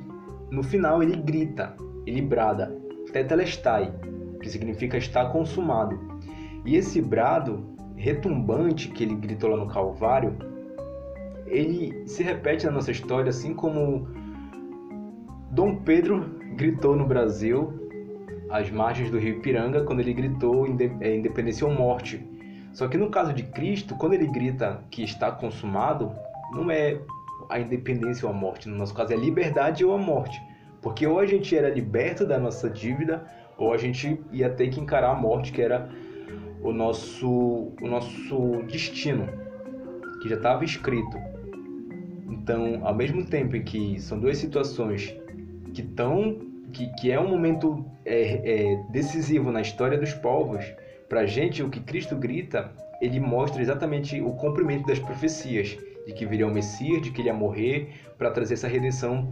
no 0.51 0.63
final 0.63 1.01
ele 1.01 1.15
grita, 1.15 1.75
ele 2.05 2.21
brada, 2.21 2.75
tetelestai, 3.11 3.93
que 4.41 4.49
significa 4.49 4.97
estar 4.97 5.31
consumado. 5.31 5.99
E 6.65 6.75
esse 6.75 7.01
brado 7.01 7.65
retumbante 7.95 8.89
que 8.89 9.03
ele 9.03 9.15
gritou 9.15 9.49
lá 9.49 9.57
no 9.57 9.67
Calvário, 9.67 10.35
ele 11.45 12.07
se 12.07 12.23
repete 12.23 12.65
na 12.65 12.71
nossa 12.71 12.91
história, 12.91 13.29
assim 13.29 13.53
como 13.53 14.07
Dom 15.51 15.77
Pedro 15.77 16.39
gritou 16.55 16.95
no 16.95 17.05
Brasil, 17.05 17.73
às 18.49 18.69
margens 18.69 19.11
do 19.11 19.17
rio 19.17 19.37
Ipiranga, 19.37 19.83
quando 19.83 19.99
ele 19.99 20.13
gritou 20.13 20.65
é, 21.01 21.15
independência 21.15 21.65
ou 21.67 21.73
morte. 21.73 22.25
Só 22.73 22.87
que 22.87 22.97
no 22.97 23.09
caso 23.09 23.33
de 23.33 23.43
Cristo, 23.43 23.95
quando 23.95 24.13
ele 24.13 24.27
grita 24.27 24.83
que 24.89 25.03
está 25.03 25.31
consumado, 25.31 26.11
não 26.51 26.69
é 26.69 26.99
a 27.49 27.59
independência 27.59 28.27
ou 28.27 28.33
a 28.33 28.37
morte, 28.37 28.69
no 28.69 28.75
nosso 28.75 28.93
caso 28.93 29.11
é 29.13 29.15
a 29.15 29.19
liberdade 29.19 29.83
ou 29.83 29.93
a 29.93 29.97
morte. 29.97 30.39
Porque 30.81 31.05
ou 31.05 31.19
a 31.19 31.25
gente 31.25 31.55
era 31.55 31.69
liberto 31.69 32.25
da 32.25 32.37
nossa 32.37 32.69
dívida, 32.69 33.25
ou 33.57 33.73
a 33.73 33.77
gente 33.77 34.19
ia 34.31 34.49
ter 34.49 34.69
que 34.69 34.79
encarar 34.79 35.11
a 35.11 35.15
morte, 35.15 35.51
que 35.51 35.61
era 35.61 35.89
o 36.61 36.71
nosso, 36.71 37.73
o 37.81 37.87
nosso 37.87 38.63
destino, 38.67 39.27
que 40.21 40.29
já 40.29 40.35
estava 40.35 40.63
escrito. 40.63 41.17
Então, 42.29 42.81
ao 42.83 42.95
mesmo 42.95 43.25
tempo 43.25 43.55
em 43.55 43.63
que 43.63 43.99
são 43.99 44.19
duas 44.19 44.37
situações 44.37 45.13
que 45.73 45.81
estão 45.81 46.49
que, 46.71 46.87
que 46.95 47.11
é 47.11 47.19
um 47.19 47.27
momento 47.27 47.85
é, 48.05 48.73
é, 48.73 48.83
decisivo 48.91 49.51
na 49.51 49.61
história 49.61 49.97
dos 49.97 50.13
povos, 50.13 50.63
para 51.07 51.21
a 51.21 51.25
gente 51.25 51.63
o 51.63 51.69
que 51.69 51.79
Cristo 51.79 52.15
grita, 52.15 52.71
ele 53.01 53.19
mostra 53.19 53.61
exatamente 53.61 54.21
o 54.21 54.31
cumprimento 54.33 54.85
das 54.85 54.99
profecias 54.99 55.77
de 56.05 56.13
que 56.13 56.25
viria 56.25 56.47
o 56.47 56.53
Messias, 56.53 57.01
de 57.01 57.11
que 57.11 57.21
ele 57.21 57.29
ia 57.29 57.33
morrer 57.33 57.89
para 58.17 58.31
trazer 58.31 58.55
essa 58.55 58.67
redenção 58.67 59.29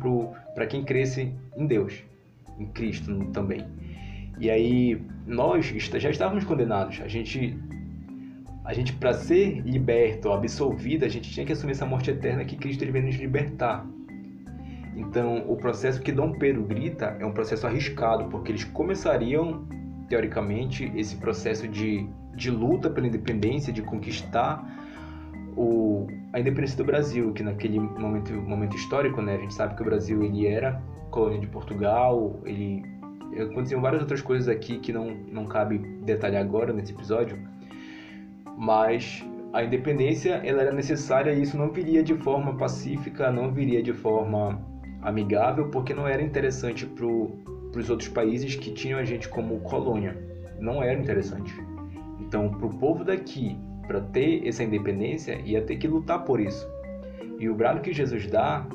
para 0.54 0.68
quem 0.68 0.84
cresce 0.84 1.34
em 1.56 1.66
Deus, 1.66 2.04
em 2.60 2.68
Cristo 2.68 3.26
também. 3.34 3.66
E 4.40 4.50
aí 4.50 5.02
nós 5.26 5.66
já 5.66 6.10
estávamos 6.10 6.44
condenados. 6.44 7.02
A 7.04 7.08
gente 7.08 7.58
a 8.64 8.74
gente 8.74 8.92
para 8.92 9.14
ser 9.14 9.62
liberto, 9.62 10.30
absolvido, 10.30 11.06
a 11.06 11.08
gente 11.08 11.32
tinha 11.32 11.46
que 11.46 11.54
assumir 11.54 11.72
essa 11.72 11.86
morte 11.86 12.12
eterna 12.12 12.44
que 12.44 12.58
Cristo 12.58 12.84
ele 12.84 12.92
veio 12.92 13.06
nos 13.06 13.16
libertar. 13.16 13.88
Então, 14.94 15.46
o 15.48 15.56
processo 15.56 16.02
que 16.02 16.12
Dom 16.12 16.34
Pedro 16.34 16.64
grita 16.64 17.16
é 17.18 17.26
um 17.26 17.32
processo 17.32 17.66
arriscado, 17.66 18.26
porque 18.26 18.52
eles 18.52 18.66
começariam, 18.66 19.66
teoricamente, 20.10 20.92
esse 20.98 21.16
processo 21.16 21.66
de, 21.66 22.10
de 22.36 22.52
luta 22.52 22.90
pela 22.90 23.08
independência, 23.08 23.72
de 23.72 23.82
conquistar 23.82 24.87
o, 25.58 26.08
a 26.32 26.40
independência 26.40 26.78
do 26.78 26.86
Brasil, 26.86 27.34
que 27.34 27.42
naquele 27.42 27.80
momento, 27.80 28.32
momento 28.34 28.76
histórico, 28.76 29.22
né, 29.22 29.36
a 29.36 29.40
gente 29.40 29.54
sabe 29.54 29.76
que 29.76 29.82
o 29.82 29.86
Brasil 29.86 30.24
ele 30.24 30.46
era 30.46 30.80
colônia 31.10 31.40
de 31.40 31.48
Portugal, 31.48 32.40
ele 32.46 32.84
aconteciam 33.42 33.82
várias 33.82 34.02
outras 34.02 34.22
coisas 34.22 34.48
aqui 34.48 34.78
que 34.78 34.94
não, 34.94 35.16
não 35.32 35.46
cabe 35.46 35.80
detalhar 36.06 36.42
agora 36.42 36.72
nesse 36.72 36.94
episódio, 36.94 37.40
mas 38.58 39.26
a 39.52 39.64
independência 39.64 40.42
ela 40.44 40.62
era 40.62 40.72
necessária 40.72 41.32
e 41.34 41.42
isso 41.42 41.58
não 41.58 41.72
viria 41.72 42.04
de 42.04 42.14
forma 42.14 42.56
pacífica, 42.56 43.32
não 43.32 43.52
viria 43.52 43.82
de 43.82 43.94
forma 43.94 44.62
amigável, 45.02 45.70
porque 45.70 45.94
não 45.94 46.08
era 46.08 46.22
interessante 46.22 46.86
para 46.86 47.06
os 47.06 47.90
outros 47.90 48.10
países 48.10 48.56
que 48.56 48.72
tinham 48.72 49.00
a 49.00 49.04
gente 49.04 49.28
como 49.30 49.60
colônia. 49.62 50.18
Não 50.60 50.84
era 50.84 51.00
interessante. 51.00 51.54
Então, 52.20 52.50
para 52.50 52.66
o 52.66 52.78
povo 52.78 53.04
daqui, 53.04 53.58
para 53.88 54.02
ter 54.02 54.48
essa 54.48 54.64
independência, 54.64 55.40
ia 55.46 55.62
ter 55.62 55.78
que 55.78 55.88
lutar 55.88 56.24
por 56.26 56.40
isso. 56.40 56.68
E 57.40 57.48
o 57.50 57.56
brado 57.56 57.82
que 57.82 57.94
Jesus 57.94 58.28
dá 58.28 58.68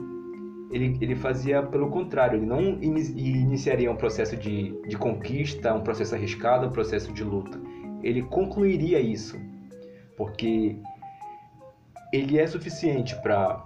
ele, 0.73 0.97
ele 1.03 1.15
fazia 1.15 1.63
pelo 1.63 1.91
contrário, 1.91 2.39
ele 2.39 2.47
não 2.47 2.61
iniciaria 2.81 3.93
um 3.93 3.97
processo 3.97 4.35
de, 4.37 4.73
de 4.89 4.97
conquista, 4.97 5.75
um 5.75 5.83
processo 5.83 6.15
arriscado, 6.15 6.67
um 6.67 6.71
processo 6.71 7.13
de 7.13 7.23
luta. 7.23 7.61
Ele 8.03 8.23
concluiria 8.23 8.99
isso, 8.99 9.39
porque 10.17 10.77
ele 12.11 12.39
é 12.39 12.47
suficiente 12.47 13.15
para 13.21 13.63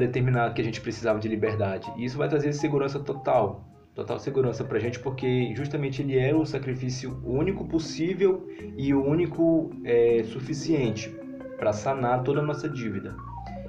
determinar 0.00 0.52
que 0.52 0.60
a 0.60 0.64
gente 0.64 0.80
precisava 0.80 1.20
de 1.20 1.28
liberdade. 1.28 1.90
E 1.96 2.04
isso 2.04 2.18
vai 2.18 2.28
trazer 2.28 2.52
segurança 2.54 2.98
total, 2.98 3.64
total 4.00 4.18
segurança 4.18 4.64
para 4.64 4.78
a 4.78 4.80
gente, 4.80 4.98
porque 4.98 5.54
justamente 5.54 6.02
ele 6.02 6.18
era 6.18 6.36
o 6.36 6.46
sacrifício 6.46 7.20
único 7.24 7.64
possível 7.64 8.48
e 8.76 8.94
o 8.94 9.04
único 9.04 9.70
é, 9.84 10.22
suficiente 10.24 11.14
para 11.58 11.72
sanar 11.72 12.22
toda 12.22 12.40
a 12.40 12.42
nossa 12.42 12.68
dívida. 12.68 13.14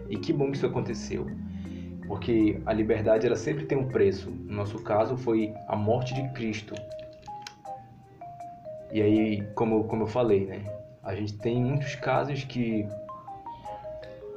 E 0.10 0.18
que 0.18 0.32
bom 0.34 0.50
que 0.52 0.58
isso 0.58 0.66
aconteceu 0.66 1.28
porque 2.12 2.60
a 2.66 2.74
liberdade 2.74 3.26
ela 3.26 3.38
sempre 3.38 3.64
tem 3.64 3.78
um 3.78 3.88
preço. 3.88 4.30
No 4.30 4.54
nosso 4.54 4.84
caso 4.84 5.16
foi 5.16 5.54
a 5.66 5.78
morte 5.78 6.14
de 6.14 6.28
Cristo. 6.34 6.76
E 8.92 9.02
aí, 9.02 9.48
como, 9.56 9.86
como 9.86 10.04
eu 10.04 10.08
falei, 10.08 10.46
né? 10.46 10.62
A 11.02 11.16
gente 11.16 11.38
tem 11.38 11.64
muitos 11.64 11.96
casos 11.96 12.44
que 12.44 12.86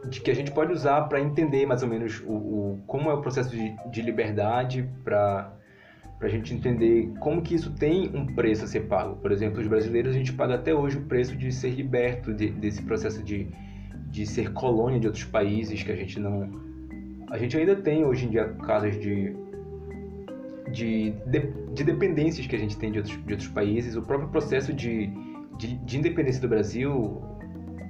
de 0.08 0.20
que 0.20 0.30
a 0.30 0.34
gente 0.34 0.52
pode 0.52 0.72
usar 0.72 1.02
para 1.08 1.18
entender 1.20 1.66
mais 1.66 1.82
ou 1.82 1.88
menos 1.88 2.20
o, 2.20 2.32
o, 2.32 2.80
como 2.86 3.10
é 3.10 3.14
o 3.14 3.20
processo 3.20 3.50
de, 3.50 3.74
de 3.90 4.02
liberdade 4.02 4.88
para 5.02 5.50
para 6.24 6.30
a 6.30 6.32
gente 6.32 6.54
entender 6.54 7.12
como 7.20 7.42
que 7.42 7.54
isso 7.54 7.70
tem 7.74 8.10
um 8.14 8.24
preço 8.34 8.64
a 8.64 8.66
ser 8.66 8.86
pago. 8.86 9.16
Por 9.16 9.30
exemplo, 9.30 9.60
os 9.60 9.66
brasileiros 9.66 10.14
a 10.14 10.18
gente 10.18 10.32
paga 10.32 10.54
até 10.54 10.74
hoje 10.74 10.96
o 10.96 11.02
preço 11.02 11.36
de 11.36 11.52
ser 11.52 11.68
liberto 11.68 12.32
de, 12.32 12.48
desse 12.48 12.80
processo 12.80 13.22
de, 13.22 13.46
de 14.08 14.24
ser 14.24 14.54
colônia 14.54 14.98
de 14.98 15.06
outros 15.06 15.24
países 15.24 15.82
que 15.82 15.92
a 15.92 15.94
gente 15.94 16.18
não 16.18 16.50
a 17.30 17.36
gente 17.36 17.58
ainda 17.58 17.76
tem 17.76 18.06
hoje 18.06 18.24
em 18.24 18.30
dia 18.30 18.46
casos 18.64 18.98
de, 18.98 19.36
de, 20.72 21.10
de, 21.26 21.40
de 21.74 21.84
dependências 21.84 22.46
que 22.46 22.56
a 22.56 22.58
gente 22.58 22.78
tem 22.78 22.90
de 22.90 23.00
outros, 23.00 23.22
de 23.22 23.32
outros 23.34 23.48
países. 23.50 23.94
O 23.94 24.00
próprio 24.00 24.30
processo 24.30 24.72
de, 24.72 25.10
de, 25.58 25.76
de 25.76 25.98
independência 25.98 26.40
do 26.40 26.48
Brasil 26.48 27.20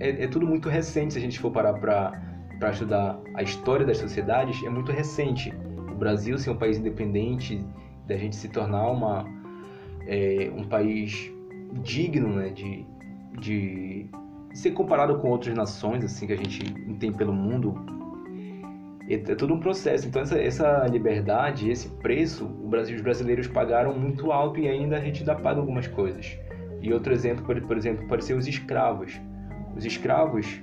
é, 0.00 0.24
é, 0.24 0.26
tudo 0.26 0.44
muito 0.44 0.68
recente, 0.68 1.12
se 1.12 1.20
a 1.20 1.22
gente 1.22 1.38
for 1.38 1.52
parar 1.52 1.74
para 1.74 2.70
estudar 2.72 3.16
a 3.32 3.44
história 3.44 3.86
das 3.86 3.98
sociedades, 3.98 4.60
é 4.64 4.68
muito 4.68 4.90
recente. 4.90 5.54
O 5.88 5.94
Brasil 5.94 6.36
ser 6.36 6.50
um 6.50 6.56
país 6.56 6.78
independente, 6.78 7.64
da 8.06 8.16
gente 8.16 8.36
se 8.36 8.48
tornar 8.48 8.90
uma, 8.90 9.24
é, 10.06 10.50
um 10.54 10.64
país 10.64 11.30
digno 11.82 12.28
né, 12.28 12.50
de, 12.50 12.86
de 13.40 14.06
ser 14.52 14.72
comparado 14.72 15.18
com 15.18 15.28
outras 15.28 15.54
nações 15.54 16.04
assim 16.04 16.26
que 16.26 16.32
a 16.32 16.36
gente 16.36 16.62
tem 16.98 17.12
pelo 17.12 17.32
mundo 17.32 17.74
é 19.08 19.18
todo 19.18 19.52
um 19.52 19.60
processo. 19.60 20.08
Então, 20.08 20.22
essa, 20.22 20.38
essa 20.38 20.86
liberdade, 20.86 21.70
esse 21.70 21.88
preço, 21.88 22.46
o 22.46 22.68
Brasil, 22.68 22.96
os 22.96 23.02
brasileiros 23.02 23.46
pagaram 23.46 23.98
muito 23.98 24.32
alto 24.32 24.58
e 24.58 24.68
ainda 24.68 24.96
a 24.96 25.00
gente 25.00 25.20
ainda 25.20 25.34
paga 25.34 25.60
algumas 25.60 25.86
coisas. 25.86 26.38
E 26.80 26.92
outro 26.92 27.12
exemplo, 27.12 27.44
por, 27.44 27.60
por 27.62 27.76
exemplo, 27.76 28.06
pode 28.08 28.24
ser 28.24 28.34
os 28.34 28.46
escravos. 28.46 29.20
Os 29.76 29.84
escravos, 29.84 30.60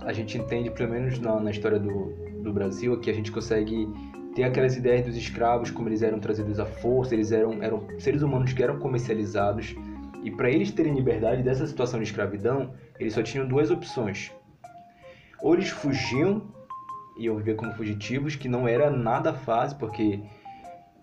a 0.00 0.12
gente 0.12 0.38
entende, 0.38 0.70
pelo 0.70 0.90
menos 0.90 1.20
na, 1.20 1.38
na 1.38 1.50
história 1.50 1.78
do, 1.78 2.12
do 2.42 2.52
Brasil, 2.52 2.98
que 2.98 3.10
a 3.10 3.14
gente 3.14 3.30
consegue 3.30 3.88
ter 4.40 4.44
aquelas 4.44 4.74
ideias 4.74 5.04
dos 5.04 5.16
escravos, 5.16 5.70
como 5.70 5.88
eles 5.88 6.02
eram 6.02 6.18
trazidos 6.18 6.58
à 6.58 6.64
força, 6.64 7.14
eles 7.14 7.30
eram, 7.30 7.62
eram 7.62 7.86
seres 7.98 8.22
humanos 8.22 8.52
que 8.52 8.62
eram 8.62 8.78
comercializados. 8.78 9.76
E 10.22 10.30
para 10.30 10.50
eles 10.50 10.70
terem 10.70 10.94
liberdade 10.94 11.42
dessa 11.42 11.66
situação 11.66 12.00
de 12.00 12.06
escravidão, 12.06 12.72
eles 12.98 13.12
só 13.12 13.22
tinham 13.22 13.46
duas 13.46 13.70
opções. 13.70 14.32
Ou 15.42 15.54
eles 15.54 15.68
fugiam 15.68 16.42
e 17.18 17.24
iam 17.24 17.36
viver 17.36 17.56
como 17.56 17.72
fugitivos, 17.72 18.34
que 18.34 18.48
não 18.48 18.66
era 18.66 18.90
nada 18.90 19.34
fácil, 19.34 19.78
porque 19.78 20.20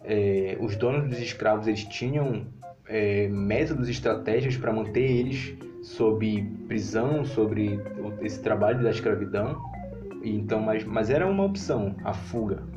é, 0.03 0.57
os 0.59 0.75
donos 0.75 1.07
dos 1.07 1.19
escravos 1.19 1.67
eles 1.67 1.83
tinham 1.83 2.47
é, 2.87 3.27
métodos 3.27 3.87
e 3.87 3.91
estratégias 3.91 4.57
para 4.57 4.73
manter 4.73 5.03
eles 5.03 5.55
sob 5.83 6.43
prisão, 6.67 7.23
sobre 7.23 7.79
esse 8.21 8.41
trabalho 8.41 8.81
da 8.81 8.89
escravidão. 8.89 9.61
Então, 10.23 10.59
mas, 10.59 10.83
mas 10.83 11.11
era 11.11 11.27
uma 11.27 11.43
opção, 11.43 11.95
a 12.03 12.13
fuga. 12.13 12.76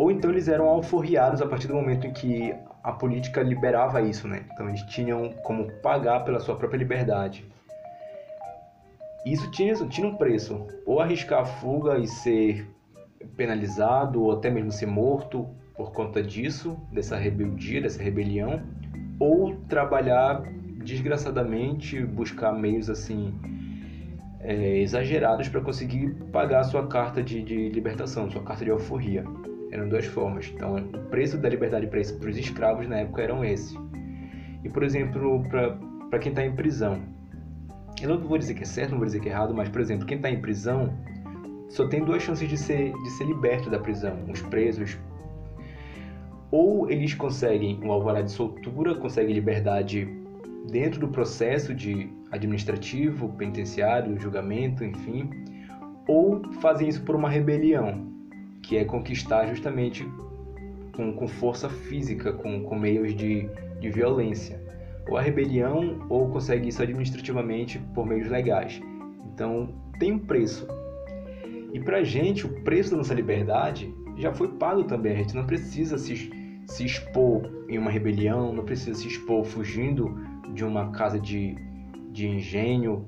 Ou 0.00 0.10
então 0.10 0.30
eles 0.30 0.48
eram 0.48 0.66
alforriados 0.66 1.42
a 1.42 1.46
partir 1.46 1.68
do 1.68 1.74
momento 1.74 2.06
em 2.06 2.10
que 2.10 2.54
a 2.82 2.90
política 2.90 3.42
liberava 3.42 4.00
isso, 4.00 4.26
né? 4.26 4.46
Então 4.50 4.66
eles 4.66 4.80
tinham 4.84 5.34
como 5.42 5.70
pagar 5.82 6.20
pela 6.20 6.40
sua 6.40 6.56
própria 6.56 6.78
liberdade. 6.78 7.44
Isso 9.26 9.50
tinha, 9.50 9.74
tinha 9.88 10.06
um 10.06 10.16
preço, 10.16 10.66
ou 10.86 11.02
arriscar 11.02 11.40
a 11.40 11.44
fuga 11.44 11.98
e 11.98 12.06
ser 12.06 12.66
penalizado, 13.36 14.22
ou 14.22 14.32
até 14.32 14.48
mesmo 14.48 14.72
ser 14.72 14.86
morto 14.86 15.46
por 15.76 15.92
conta 15.92 16.22
disso, 16.22 16.78
dessa 16.90 17.18
rebeldia, 17.18 17.82
dessa 17.82 18.02
rebelião, 18.02 18.62
ou 19.18 19.54
trabalhar 19.68 20.42
desgraçadamente, 20.82 22.02
buscar 22.02 22.52
meios 22.54 22.88
assim 22.88 23.38
é, 24.40 24.78
exagerados 24.78 25.46
para 25.50 25.60
conseguir 25.60 26.14
pagar 26.32 26.60
a 26.60 26.64
sua 26.64 26.86
carta 26.86 27.22
de, 27.22 27.42
de 27.42 27.68
libertação, 27.68 28.30
sua 28.30 28.42
carta 28.42 28.64
de 28.64 28.70
alforria. 28.70 29.26
Eram 29.70 29.88
duas 29.88 30.06
formas. 30.06 30.50
Então, 30.54 30.76
o 30.76 30.98
preço 31.10 31.38
da 31.38 31.48
liberdade 31.48 31.86
para 31.86 32.00
os 32.00 32.36
escravos 32.36 32.88
na 32.88 32.98
época 32.98 33.22
eram 33.22 33.44
esse. 33.44 33.76
E, 34.64 34.68
por 34.68 34.82
exemplo, 34.82 35.42
para 36.10 36.18
quem 36.18 36.30
está 36.30 36.44
em 36.44 36.54
prisão, 36.54 37.00
eu 38.02 38.08
não 38.08 38.18
vou 38.18 38.36
dizer 38.36 38.54
que 38.54 38.62
é 38.62 38.66
certo, 38.66 38.90
não 38.90 38.98
vou 38.98 39.06
dizer 39.06 39.20
que 39.20 39.28
é 39.28 39.32
errado, 39.32 39.54
mas, 39.54 39.68
por 39.68 39.80
exemplo, 39.80 40.06
quem 40.06 40.16
está 40.16 40.30
em 40.30 40.40
prisão 40.40 40.92
só 41.68 41.86
tem 41.86 42.04
duas 42.04 42.22
chances 42.22 42.48
de 42.48 42.56
ser, 42.56 42.92
de 42.92 43.10
ser 43.10 43.24
liberto 43.24 43.70
da 43.70 43.78
prisão. 43.78 44.18
Os 44.28 44.42
presos, 44.42 44.98
ou 46.50 46.90
eles 46.90 47.14
conseguem 47.14 47.78
um 47.82 47.92
alvará 47.92 48.22
de 48.22 48.32
soltura, 48.32 48.94
conseguem 48.96 49.34
liberdade 49.34 50.08
dentro 50.70 51.00
do 51.00 51.08
processo 51.08 51.72
de 51.74 52.12
administrativo, 52.32 53.28
penitenciário, 53.30 54.18
julgamento, 54.18 54.84
enfim, 54.84 55.30
ou 56.06 56.42
fazem 56.60 56.88
isso 56.88 57.02
por 57.02 57.14
uma 57.14 57.28
rebelião, 57.28 58.08
que 58.62 58.76
é 58.76 58.84
conquistar 58.84 59.46
justamente 59.46 60.06
com, 60.94 61.12
com 61.12 61.26
força 61.28 61.68
física, 61.68 62.32
com, 62.32 62.62
com 62.62 62.78
meios 62.78 63.14
de, 63.14 63.48
de 63.80 63.90
violência. 63.90 64.60
Ou 65.08 65.16
a 65.16 65.22
rebelião, 65.22 66.06
ou 66.08 66.28
consegue 66.28 66.68
isso 66.68 66.82
administrativamente 66.82 67.78
por 67.94 68.06
meios 68.06 68.28
legais. 68.28 68.80
Então, 69.32 69.74
tem 69.98 70.12
um 70.12 70.18
preço. 70.18 70.66
E 71.72 71.80
para 71.80 71.98
a 71.98 72.04
gente, 72.04 72.46
o 72.46 72.62
preço 72.62 72.90
da 72.90 72.98
nossa 72.98 73.14
liberdade 73.14 73.92
já 74.16 74.32
foi 74.32 74.48
pago 74.48 74.84
também. 74.84 75.12
A 75.12 75.16
gente 75.16 75.34
não 75.34 75.46
precisa 75.46 75.96
se, 75.96 76.30
se 76.66 76.84
expor 76.84 77.50
em 77.68 77.78
uma 77.78 77.90
rebelião, 77.90 78.52
não 78.52 78.64
precisa 78.64 78.94
se 78.94 79.08
expor 79.08 79.44
fugindo 79.44 80.14
de 80.52 80.64
uma 80.64 80.90
casa 80.90 81.18
de, 81.18 81.54
de 82.10 82.26
engenho, 82.26 83.06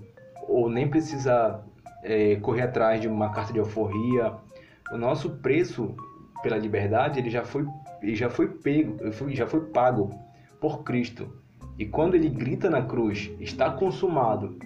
ou 0.49 0.71
nem 0.71 0.89
precisa 0.89 1.63
é, 2.03 2.37
correr 2.37 2.63
atrás 2.63 3.01
de 3.01 3.09
uma 3.09 3.31
carta 3.31 3.53
de 3.53 3.59
alforria 3.59 4.33
o 4.93 4.99
nosso 4.99 5.31
preço 5.39 5.97
pela 6.43 6.59
liberdade 6.59 7.19
ele 7.19 7.31
já 7.31 7.45
foi 7.45 7.67
ele 8.03 8.15
já 8.15 8.29
foi 8.29 8.49
pego 8.49 8.99
já 9.31 9.47
foi 9.47 9.61
pago 9.61 10.11
por 10.61 10.83
Cristo. 10.85 11.41
E 11.79 11.87
quando 11.87 12.15
ele 12.15 12.29
grita 12.29 12.69
na 12.69 12.83
cruz 12.83 13.31
está 13.41 13.71
consumado 13.71 14.57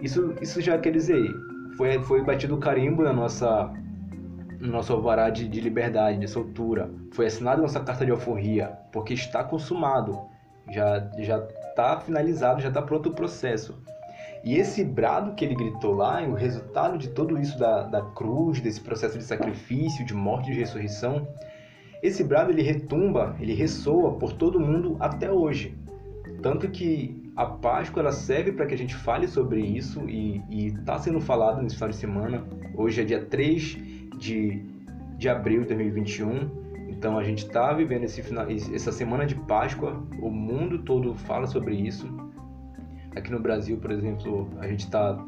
isso 0.00 0.34
isso 0.40 0.60
já 0.60 0.78
quer 0.78 0.92
dizer 0.92 1.28
foi 1.76 2.00
foi 2.02 2.22
batido 2.22 2.54
o 2.54 2.58
carimbo 2.58 3.02
na 3.02 3.12
nossa 3.12 3.72
no 4.60 4.68
nosso 4.68 4.92
alvará 4.92 5.30
de, 5.30 5.48
de 5.48 5.60
liberdade 5.60 6.18
de 6.18 6.26
soltura. 6.26 6.90
Foi 7.12 7.26
assinada 7.26 7.62
nossa 7.62 7.80
carta 7.80 8.04
de 8.04 8.10
alforria 8.10 8.76
porque 8.92 9.14
está 9.14 9.42
consumado. 9.44 10.20
Já 10.70 11.10
já 11.18 11.38
está 11.70 11.98
finalizado 12.00 12.60
já 12.60 12.68
está 12.68 12.82
pronto 12.82 13.08
o 13.08 13.14
processo 13.14 13.82
e 14.44 14.56
esse 14.56 14.84
brado 14.84 15.34
que 15.34 15.44
ele 15.44 15.54
gritou 15.54 15.94
lá, 15.94 16.22
o 16.22 16.34
resultado 16.34 16.96
de 16.96 17.08
tudo 17.08 17.38
isso 17.38 17.58
da, 17.58 17.82
da 17.82 18.02
cruz, 18.02 18.60
desse 18.60 18.80
processo 18.80 19.18
de 19.18 19.24
sacrifício, 19.24 20.04
de 20.04 20.14
morte 20.14 20.50
e 20.50 20.54
de 20.54 20.60
ressurreição, 20.60 21.26
esse 22.02 22.22
brado 22.22 22.50
ele 22.52 22.62
retumba, 22.62 23.36
ele 23.40 23.54
ressoa 23.54 24.14
por 24.14 24.32
todo 24.32 24.60
mundo 24.60 24.96
até 25.00 25.30
hoje. 25.30 25.76
Tanto 26.40 26.68
que 26.70 27.30
a 27.34 27.46
Páscoa 27.46 28.00
ela 28.00 28.12
serve 28.12 28.52
para 28.52 28.66
que 28.66 28.74
a 28.74 28.78
gente 28.78 28.94
fale 28.94 29.26
sobre 29.26 29.60
isso 29.60 30.08
e 30.08 30.40
está 30.66 30.98
sendo 30.98 31.20
falado 31.20 31.60
nesse 31.60 31.74
final 31.74 31.90
de 31.90 31.96
semana. 31.96 32.44
Hoje 32.76 33.00
é 33.00 33.04
dia 33.04 33.24
3 33.24 33.78
de, 34.18 34.64
de 35.16 35.28
abril 35.28 35.62
de 35.62 35.68
2021. 35.68 36.68
Então 36.88 37.18
a 37.18 37.24
gente 37.24 37.44
está 37.44 37.72
vivendo 37.72 38.04
esse 38.04 38.22
final, 38.22 38.46
essa 38.48 38.92
semana 38.92 39.26
de 39.26 39.34
Páscoa, 39.34 40.02
o 40.20 40.30
mundo 40.30 40.78
todo 40.82 41.14
fala 41.14 41.46
sobre 41.46 41.74
isso. 41.74 42.08
Aqui 43.16 43.30
no 43.30 43.40
Brasil, 43.40 43.76
por 43.78 43.90
exemplo, 43.90 44.48
a 44.58 44.66
gente 44.68 44.80
está 44.80 45.18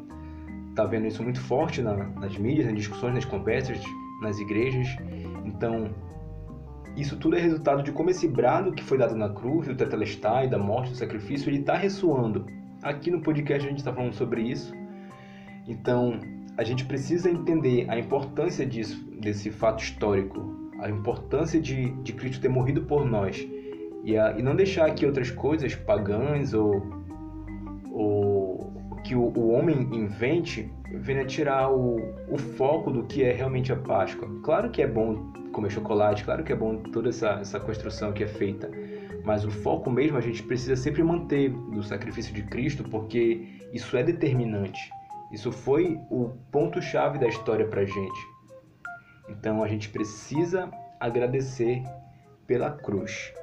tá 0.75 0.85
vendo 0.85 1.07
isso 1.07 1.21
muito 1.23 1.41
forte 1.41 1.81
na, 1.81 1.95
nas 1.95 2.37
mídias, 2.37 2.67
nas 2.67 2.75
discussões, 2.75 3.13
nas 3.13 3.25
conversas, 3.25 3.81
nas 4.21 4.39
igrejas. 4.39 4.87
Então, 5.45 5.89
isso 6.95 7.17
tudo 7.17 7.35
é 7.35 7.39
resultado 7.39 7.83
de 7.83 7.91
como 7.91 8.09
esse 8.09 8.27
brado 8.27 8.71
que 8.71 8.83
foi 8.83 8.97
dado 8.97 9.15
na 9.15 9.29
cruz, 9.29 9.67
do 9.67 9.75
tetelestai, 9.75 10.49
da 10.49 10.57
morte, 10.57 10.91
do 10.91 10.95
sacrifício, 10.95 11.49
ele 11.49 11.59
está 11.59 11.75
ressoando. 11.75 12.45
Aqui 12.83 13.11
no 13.11 13.21
podcast 13.21 13.65
a 13.65 13.69
gente 13.69 13.79
está 13.79 13.93
falando 13.93 14.13
sobre 14.13 14.41
isso. 14.41 14.73
Então, 15.67 16.19
a 16.57 16.63
gente 16.63 16.85
precisa 16.85 17.29
entender 17.29 17.89
a 17.89 17.97
importância 17.97 18.65
disso, 18.65 19.03
desse 19.19 19.49
fato 19.49 19.83
histórico, 19.83 20.71
a 20.79 20.89
importância 20.89 21.59
de, 21.61 21.91
de 22.01 22.13
Cristo 22.13 22.41
ter 22.41 22.49
morrido 22.49 22.81
por 22.83 23.05
nós 23.05 23.47
e, 24.03 24.17
a, 24.17 24.37
e 24.37 24.41
não 24.41 24.55
deixar 24.55 24.93
que 24.93 25.05
outras 25.05 25.31
coisas 25.31 25.75
pagãs 25.75 26.53
ou 26.53 27.00
o, 27.91 28.71
que 29.03 29.15
o, 29.15 29.21
o, 29.21 29.51
homem 29.51 29.81
invente 29.93 30.71
venha 30.93 31.25
tirar 31.25 31.69
o, 31.71 31.97
o 32.29 32.37
foco 32.37 32.89
do 32.89 33.03
que 33.03 33.23
é 33.23 33.31
realmente 33.31 33.71
a 33.71 33.75
Páscoa. 33.75 34.29
Claro 34.43 34.69
que 34.69 34.81
é 34.81 34.87
bom 34.87 35.31
comer 35.51 35.69
chocolate, 35.69 36.23
claro 36.23 36.43
que 36.43 36.53
é 36.53 36.55
bom 36.55 36.77
toda 36.77 37.09
essa, 37.09 37.31
essa 37.41 37.59
construção 37.59 38.13
que 38.13 38.23
é 38.23 38.27
feita, 38.27 38.71
mas 39.25 39.43
o 39.43 39.51
foco 39.51 39.89
mesmo 39.89 40.17
a 40.17 40.21
gente 40.21 40.41
precisa 40.41 40.75
sempre 40.75 41.03
manter 41.03 41.49
do 41.49 41.83
sacrifício 41.83 42.33
de 42.33 42.43
Cristo, 42.43 42.83
porque 42.83 43.45
isso 43.73 43.97
é 43.97 44.03
determinante. 44.03 44.89
Isso 45.31 45.51
foi 45.51 45.99
o 46.09 46.29
ponto-chave 46.51 47.19
da 47.19 47.27
história 47.27 47.65
para 47.67 47.81
a 47.81 47.85
gente. 47.85 48.19
Então 49.29 49.63
a 49.63 49.67
gente 49.67 49.89
precisa 49.89 50.69
agradecer 50.99 51.83
pela 52.47 52.71
cruz. 52.71 53.33